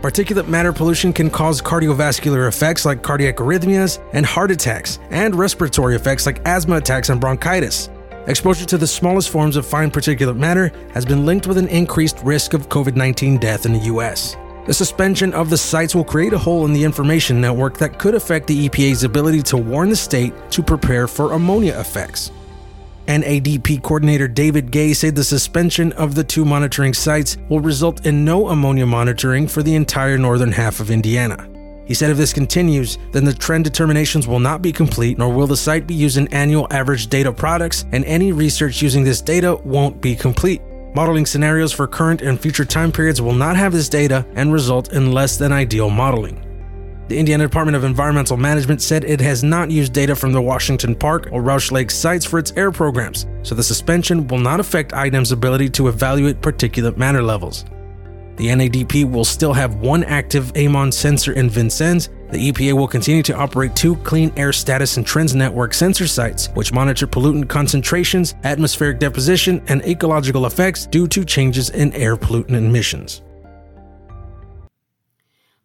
Particulate 0.03 0.49
matter 0.49 0.73
pollution 0.73 1.13
can 1.13 1.29
cause 1.29 1.61
cardiovascular 1.61 2.49
effects 2.49 2.83
like 2.83 3.01
cardiac 3.01 3.37
arrhythmias 3.37 4.05
and 4.11 4.25
heart 4.25 4.51
attacks, 4.51 4.99
and 5.11 5.33
respiratory 5.33 5.95
effects 5.95 6.25
like 6.25 6.45
asthma 6.45 6.75
attacks 6.75 7.07
and 7.07 7.21
bronchitis. 7.21 7.89
Exposure 8.27 8.65
to 8.65 8.77
the 8.77 8.85
smallest 8.85 9.29
forms 9.29 9.55
of 9.55 9.65
fine 9.65 9.89
particulate 9.89 10.35
matter 10.35 10.73
has 10.93 11.05
been 11.05 11.25
linked 11.25 11.47
with 11.47 11.57
an 11.57 11.69
increased 11.69 12.19
risk 12.21 12.53
of 12.53 12.67
COVID 12.67 12.97
19 12.97 13.37
death 13.37 13.65
in 13.65 13.71
the 13.71 13.85
US. 13.93 14.35
The 14.65 14.73
suspension 14.73 15.33
of 15.33 15.49
the 15.49 15.57
sites 15.57 15.95
will 15.95 16.03
create 16.03 16.33
a 16.33 16.37
hole 16.37 16.65
in 16.65 16.73
the 16.73 16.83
information 16.83 17.39
network 17.39 17.77
that 17.77 17.97
could 17.97 18.13
affect 18.13 18.47
the 18.47 18.67
EPA's 18.67 19.05
ability 19.05 19.41
to 19.43 19.55
warn 19.55 19.87
the 19.87 19.95
state 19.95 20.33
to 20.51 20.61
prepare 20.61 21.07
for 21.07 21.31
ammonia 21.31 21.79
effects. 21.79 22.29
NADP 23.07 23.83
coordinator 23.83 24.27
David 24.27 24.71
Gay 24.71 24.93
said 24.93 25.15
the 25.15 25.23
suspension 25.23 25.91
of 25.93 26.15
the 26.15 26.23
two 26.23 26.45
monitoring 26.45 26.93
sites 26.93 27.37
will 27.49 27.59
result 27.59 28.05
in 28.05 28.23
no 28.23 28.47
ammonia 28.49 28.85
monitoring 28.85 29.47
for 29.47 29.61
the 29.61 29.75
entire 29.75 30.17
northern 30.17 30.51
half 30.51 30.79
of 30.79 30.89
Indiana. 30.89 31.49
He 31.85 31.93
said 31.93 32.11
if 32.11 32.17
this 32.17 32.31
continues, 32.31 32.97
then 33.11 33.25
the 33.25 33.33
trend 33.33 33.65
determinations 33.65 34.25
will 34.25 34.39
not 34.39 34.61
be 34.61 34.71
complete, 34.71 35.17
nor 35.17 35.33
will 35.33 35.47
the 35.47 35.57
site 35.57 35.85
be 35.85 35.93
using 35.93 36.33
annual 36.33 36.67
average 36.71 37.07
data 37.07 37.31
products, 37.31 37.85
and 37.91 38.05
any 38.05 38.31
research 38.31 38.81
using 38.81 39.03
this 39.03 39.21
data 39.21 39.55
won't 39.65 39.99
be 39.99 40.15
complete. 40.15 40.61
Modeling 40.95 41.25
scenarios 41.25 41.73
for 41.73 41.87
current 41.87 42.21
and 42.21 42.39
future 42.39 42.63
time 42.63 42.91
periods 42.91 43.21
will 43.21 43.33
not 43.33 43.57
have 43.57 43.73
this 43.73 43.89
data 43.89 44.25
and 44.35 44.53
result 44.53 44.93
in 44.93 45.11
less 45.11 45.37
than 45.37 45.51
ideal 45.51 45.89
modeling. 45.89 46.52
The 47.13 47.19
Indiana 47.19 47.43
Department 47.43 47.75
of 47.75 47.83
Environmental 47.83 48.37
Management 48.37 48.81
said 48.81 49.03
it 49.03 49.21
has 49.21 49.43
not 49.43 49.69
used 49.69 49.93
data 49.93 50.15
from 50.15 50.33
the 50.33 50.41
Washington 50.41 50.95
Park 50.95 51.29
or 51.31 51.43
Roush 51.43 51.71
Lake 51.71 51.91
sites 51.91 52.25
for 52.25 52.39
its 52.39 52.51
air 52.53 52.71
programs, 52.71 53.27
so 53.43 53.53
the 53.53 53.61
suspension 53.61 54.25
will 54.25 54.39
not 54.39 54.59
affect 54.59 54.93
IDEM's 54.93 55.31
ability 55.31 55.69
to 55.69 55.89
evaluate 55.89 56.41
particulate 56.41 56.97
matter 56.97 57.21
levels. 57.21 57.65
The 58.37 58.47
NADP 58.47 59.11
will 59.11 59.25
still 59.25 59.53
have 59.53 59.75
one 59.75 60.03
active 60.05 60.51
AMON 60.55 60.91
sensor 60.91 61.33
in 61.33 61.51
Vincennes. 61.51 62.09
The 62.31 62.51
EPA 62.51 62.73
will 62.73 62.87
continue 62.87 63.21
to 63.21 63.35
operate 63.35 63.75
two 63.75 63.95
clean 63.97 64.33
air 64.35 64.51
status 64.51 64.97
and 64.97 65.05
trends 65.05 65.35
network 65.35 65.75
sensor 65.75 66.07
sites, 66.07 66.47
which 66.55 66.73
monitor 66.73 67.05
pollutant 67.05 67.47
concentrations, 67.47 68.33
atmospheric 68.43 68.97
deposition, 68.97 69.61
and 69.67 69.85
ecological 69.85 70.47
effects 70.47 70.87
due 70.87 71.07
to 71.09 71.23
changes 71.23 71.69
in 71.69 71.93
air 71.93 72.17
pollutant 72.17 72.57
emissions. 72.57 73.21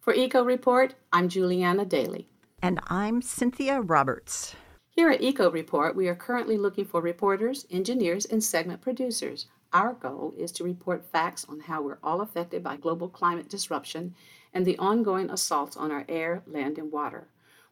For 0.09 0.15
Eco 0.15 0.43
Report, 0.43 0.95
I'm 1.13 1.29
Juliana 1.29 1.85
Daly. 1.85 2.27
And 2.63 2.79
I'm 2.87 3.21
Cynthia 3.21 3.79
Roberts. 3.79 4.55
Here 4.89 5.11
at 5.11 5.21
Eco 5.21 5.51
Report, 5.51 5.95
we 5.95 6.07
are 6.07 6.15
currently 6.15 6.57
looking 6.57 6.85
for 6.85 6.99
reporters, 6.99 7.67
engineers, 7.69 8.25
and 8.25 8.43
segment 8.43 8.81
producers. 8.81 9.45
Our 9.71 9.93
goal 9.93 10.33
is 10.35 10.51
to 10.53 10.63
report 10.63 11.05
facts 11.05 11.45
on 11.47 11.59
how 11.59 11.83
we're 11.83 11.99
all 12.01 12.21
affected 12.21 12.63
by 12.63 12.77
global 12.77 13.07
climate 13.07 13.49
disruption 13.49 14.15
and 14.51 14.65
the 14.65 14.79
ongoing 14.79 15.29
assaults 15.29 15.77
on 15.77 15.91
our 15.91 16.05
air, 16.09 16.41
land, 16.47 16.79
and 16.79 16.91
water. 16.91 17.27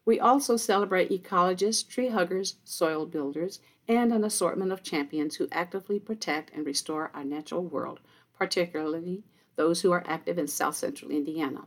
We 0.06 0.20
also 0.20 0.58
celebrate 0.58 1.10
ecologists, 1.10 1.90
tree 1.90 2.10
huggers, 2.10 2.58
soil 2.64 3.08
builders, 3.08 3.62
and 3.88 4.14
an 4.14 4.24
assortment 4.24 4.72
of 4.72 4.84
champions 4.84 5.38
who 5.38 5.48
actively 5.52 6.00
protect 6.00 6.54
and 6.54 6.68
restore 6.68 7.10
our 7.16 7.24
natural 7.24 7.64
world, 7.64 8.00
particularly 8.38 9.24
those 9.56 9.82
who 9.82 9.92
are 9.92 10.04
active 10.06 10.38
in 10.38 10.46
South 10.46 10.76
Central 10.76 11.10
Indiana. 11.10 11.64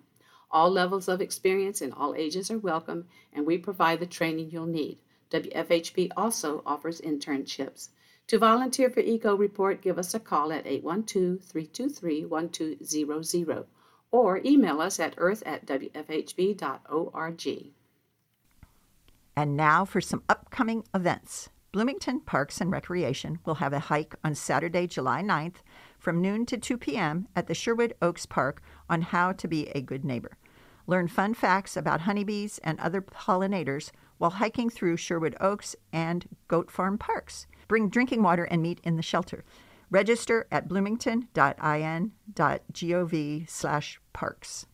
All 0.53 0.71
levels 0.71 1.09
of 1.09 1.21
experience 1.21 1.81
and 1.81 1.93
all 1.93 2.15
ages 2.15 2.51
are 2.51 2.59
welcome, 2.59 3.07
and 3.33 3.47
we 3.47 3.59
provide 3.59 4.01
the 4.01 4.07
training 4.07 4.51
you'll 4.51 4.67
need. 4.67 4.99
WFHB 5.31 6.11
also 6.17 6.63
offers 6.67 7.01
internships. 7.01 7.91
To 8.27 8.39
volunteer 8.39 8.91
for 8.91 9.01
Eco 9.01 9.37
Report, 9.37 9.81
give 9.81 9.99
us 9.99 10.15
a 10.15 10.21
call 10.21 10.53
at 10.53 10.67
812 10.67 11.41
323 11.43 12.25
1200 12.25 13.67
or 14.13 14.41
email 14.45 14.81
us 14.81 14.99
at 14.99 15.15
earth 15.19 15.43
at 15.47 15.67
wfhb.org. 15.67 17.47
And 19.37 19.57
now 19.57 19.85
for 19.85 20.01
some 20.01 20.23
upcoming 20.29 20.85
events. 20.95 21.49
Bloomington 21.73 22.21
Parks 22.21 22.61
and 22.61 22.73
Recreation 22.73 23.39
will 23.47 23.55
have 23.57 23.73
a 23.73 23.79
hike 23.79 24.17
on 24.25 24.35
Saturday, 24.35 24.89
July 24.89 25.23
9th 25.23 25.57
from 26.01 26.21
noon 26.21 26.47
to 26.47 26.59
2 26.59 26.79
p.m. 26.79 27.29
at 27.37 27.47
the 27.47 27.55
Sherwood 27.55 27.95
Oaks 28.03 28.27
Park 28.27 28.63
on 28.89 29.03
how 29.03 29.33
to 29.33 29.47
be 29.47 29.69
a 29.69 29.81
good 29.81 30.05
neighbor. 30.05 30.37
Learn 30.91 31.07
fun 31.07 31.35
facts 31.35 31.77
about 31.77 32.01
honeybees 32.01 32.59
and 32.65 32.81
other 32.81 33.01
pollinators 33.01 33.93
while 34.19 34.33
hiking 34.33 34.69
through 34.69 34.97
Sherwood 34.97 35.37
Oaks 35.41 35.77
and 35.93 36.29
Goat 36.49 36.69
Farm 36.69 36.99
Parks. 36.99 37.47
Bring 37.69 37.89
drinking 37.89 38.25
water 38.25 38.43
and 38.43 38.61
meat 38.61 38.81
in 38.83 38.97
the 38.97 39.03
shelter. 39.03 39.45
Register 39.89 40.49
at 40.51 40.67
bloomington.in.gov 40.67 43.49
slash 43.49 44.01
parks. 44.13 44.67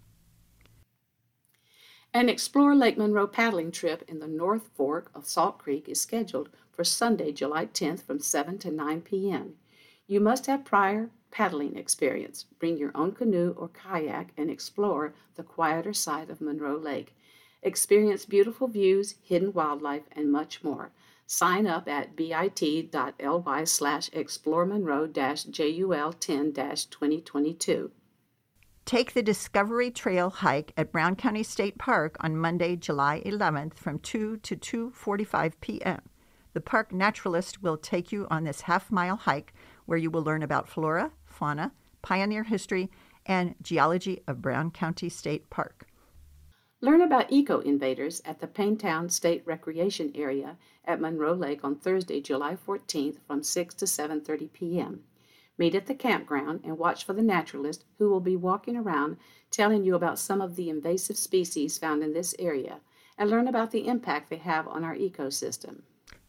An 2.14 2.30
Explore 2.30 2.74
Lake 2.74 2.96
Monroe 2.96 3.26
paddling 3.26 3.70
trip 3.70 4.02
in 4.08 4.18
the 4.18 4.26
North 4.26 4.70
Fork 4.74 5.10
of 5.14 5.26
Salt 5.26 5.58
Creek 5.58 5.86
is 5.86 6.00
scheduled 6.00 6.48
for 6.72 6.82
Sunday, 6.82 7.30
July 7.30 7.66
10th 7.66 8.00
from 8.00 8.20
7 8.20 8.56
to 8.60 8.70
9 8.70 9.02
p.m. 9.02 9.56
You 10.06 10.20
must 10.20 10.46
have 10.46 10.64
prior 10.64 11.10
paddling 11.36 11.76
experience. 11.76 12.46
Bring 12.58 12.78
your 12.78 12.92
own 12.94 13.12
canoe 13.12 13.54
or 13.58 13.68
kayak 13.68 14.28
and 14.38 14.48
explore 14.48 15.12
the 15.34 15.42
quieter 15.42 15.92
side 15.92 16.30
of 16.30 16.40
Monroe 16.40 16.78
Lake. 16.78 17.14
Experience 17.62 18.24
beautiful 18.24 18.68
views, 18.68 19.16
hidden 19.22 19.52
wildlife, 19.52 20.04
and 20.12 20.32
much 20.32 20.64
more. 20.64 20.92
Sign 21.26 21.66
up 21.66 21.88
at 21.88 22.16
bit.ly 22.16 23.64
slash 23.64 24.08
exploremonroe 24.10 25.12
jul 25.50 26.12
10 26.14 26.52
2022. 26.54 27.90
Take 28.86 29.12
the 29.12 29.22
Discovery 29.22 29.90
Trail 29.90 30.30
hike 30.30 30.72
at 30.74 30.90
Brown 30.90 31.16
County 31.16 31.42
State 31.42 31.76
Park 31.76 32.16
on 32.20 32.38
Monday, 32.38 32.76
July 32.76 33.20
11th 33.26 33.74
from 33.74 33.98
2 33.98 34.38
to 34.38 34.56
2:45 34.56 35.52
p.m. 35.60 36.00
The 36.54 36.62
park 36.62 36.94
naturalist 36.94 37.62
will 37.62 37.76
take 37.76 38.10
you 38.10 38.26
on 38.30 38.44
this 38.44 38.62
half-mile 38.62 39.16
hike 39.16 39.52
where 39.84 39.98
you 39.98 40.10
will 40.10 40.22
learn 40.22 40.42
about 40.42 40.68
flora, 40.68 41.12
fauna, 41.36 41.72
pioneer 42.00 42.44
history, 42.44 42.90
and 43.26 43.54
geology 43.60 44.22
of 44.26 44.40
Brown 44.40 44.70
County 44.70 45.08
State 45.10 45.50
Park. 45.50 45.86
Learn 46.80 47.02
about 47.02 47.30
eco 47.30 47.60
invaders 47.60 48.22
at 48.24 48.40
the 48.40 48.46
Paynetown 48.46 49.10
State 49.10 49.42
Recreation 49.44 50.12
Area 50.14 50.56
at 50.84 51.00
Monroe 51.00 51.34
Lake 51.34 51.64
on 51.64 51.76
Thursday, 51.76 52.20
July 52.20 52.56
14th 52.56 53.18
from 53.26 53.42
6 53.42 53.74
to 53.74 53.84
7:30 53.84 54.52
p.m. 54.52 55.04
Meet 55.58 55.74
at 55.74 55.86
the 55.86 55.94
campground 55.94 56.60
and 56.64 56.78
watch 56.78 57.04
for 57.04 57.12
the 57.12 57.22
naturalist 57.22 57.84
who 57.98 58.08
will 58.08 58.20
be 58.20 58.36
walking 58.36 58.76
around 58.76 59.16
telling 59.50 59.84
you 59.84 59.94
about 59.94 60.18
some 60.18 60.40
of 60.40 60.56
the 60.56 60.70
invasive 60.70 61.16
species 61.16 61.78
found 61.78 62.02
in 62.02 62.12
this 62.12 62.34
area 62.38 62.80
and 63.18 63.30
learn 63.30 63.48
about 63.48 63.70
the 63.70 63.88
impact 63.88 64.30
they 64.30 64.36
have 64.36 64.68
on 64.68 64.84
our 64.84 64.94
ecosystem. 64.94 65.82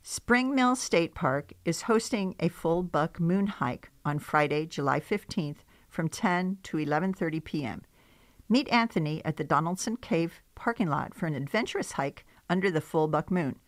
Spring 0.10 0.56
Mill 0.56 0.78
State 0.78 1.14
Park 1.14 1.52
is 1.66 1.82
hosting 1.82 2.34
a 2.40 2.48
full 2.48 2.82
buck 2.82 3.20
moon 3.20 3.46
hike 3.46 3.92
on 4.06 4.20
Friday, 4.20 4.66
July 4.66 5.02
15th 5.02 5.58
from 5.90 6.08
10 6.08 6.60
to 6.64 6.78
11:30 6.78 7.44
p.m. 7.44 7.82
Meet 8.48 8.70
Anthony 8.70 9.22
at 9.26 9.36
the 9.36 9.44
Donaldson 9.44 9.98
Cave 9.98 10.42
parking 10.56 10.88
lot 10.88 11.14
for 11.14 11.26
an 11.26 11.36
adventurous 11.36 11.92
hike 11.92 12.26
under 12.50 12.72
the 12.72 12.80
full 12.80 13.10
buck 13.10 13.30
moon. 13.30 13.60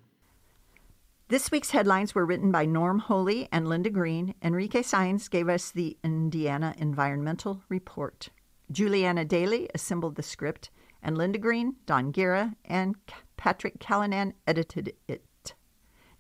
This 1.28 1.52
week's 1.52 1.71
headlines 1.71 2.13
were 2.13 2.26
written 2.26 2.52
by 2.52 2.65
Norm 2.65 3.00
Holy 3.00 3.47
and 3.54 3.69
Linda 3.69 3.89
Greene. 3.89 4.36
Enrique 4.41 4.82
Saenz 4.82 5.30
gave 5.30 5.47
us 5.47 5.71
the 5.71 5.95
Indiana 6.04 6.76
Environmental 6.78 7.63
Report. 7.69 8.28
Juliana 8.72 9.26
Daly 9.26 9.70
assembled 9.74 10.16
the 10.16 10.24
script, 10.24 10.70
and 11.04 11.18
Linda 11.18 11.40
Greene, 11.40 11.76
Don 11.86 12.12
Guerra, 12.12 12.56
and 12.64 12.96
Patrick 13.36 13.80
Callanan 13.80 14.34
edited 14.48 14.94
it. 15.08 15.54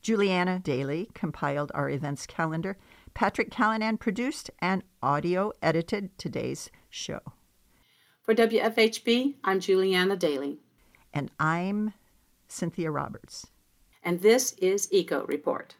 Juliana 0.01 0.59
Daly 0.59 1.09
compiled 1.13 1.71
our 1.75 1.89
events 1.89 2.25
calendar 2.25 2.77
Patrick 3.13 3.51
Callanan 3.51 3.97
produced 3.97 4.49
and 4.59 4.83
audio 5.03 5.51
edited 5.61 6.17
today's 6.17 6.69
show. 6.89 7.19
For 8.23 8.33
WFHB, 8.33 9.35
I'm 9.43 9.59
Juliana 9.59 10.15
Daly. 10.15 10.59
And 11.13 11.29
I'm 11.39 11.93
Cynthia 12.47 12.89
Roberts. 12.89 13.47
And 14.03 14.21
this 14.21 14.53
is 14.53 14.87
Eco 14.91 15.25
Report. 15.25 15.75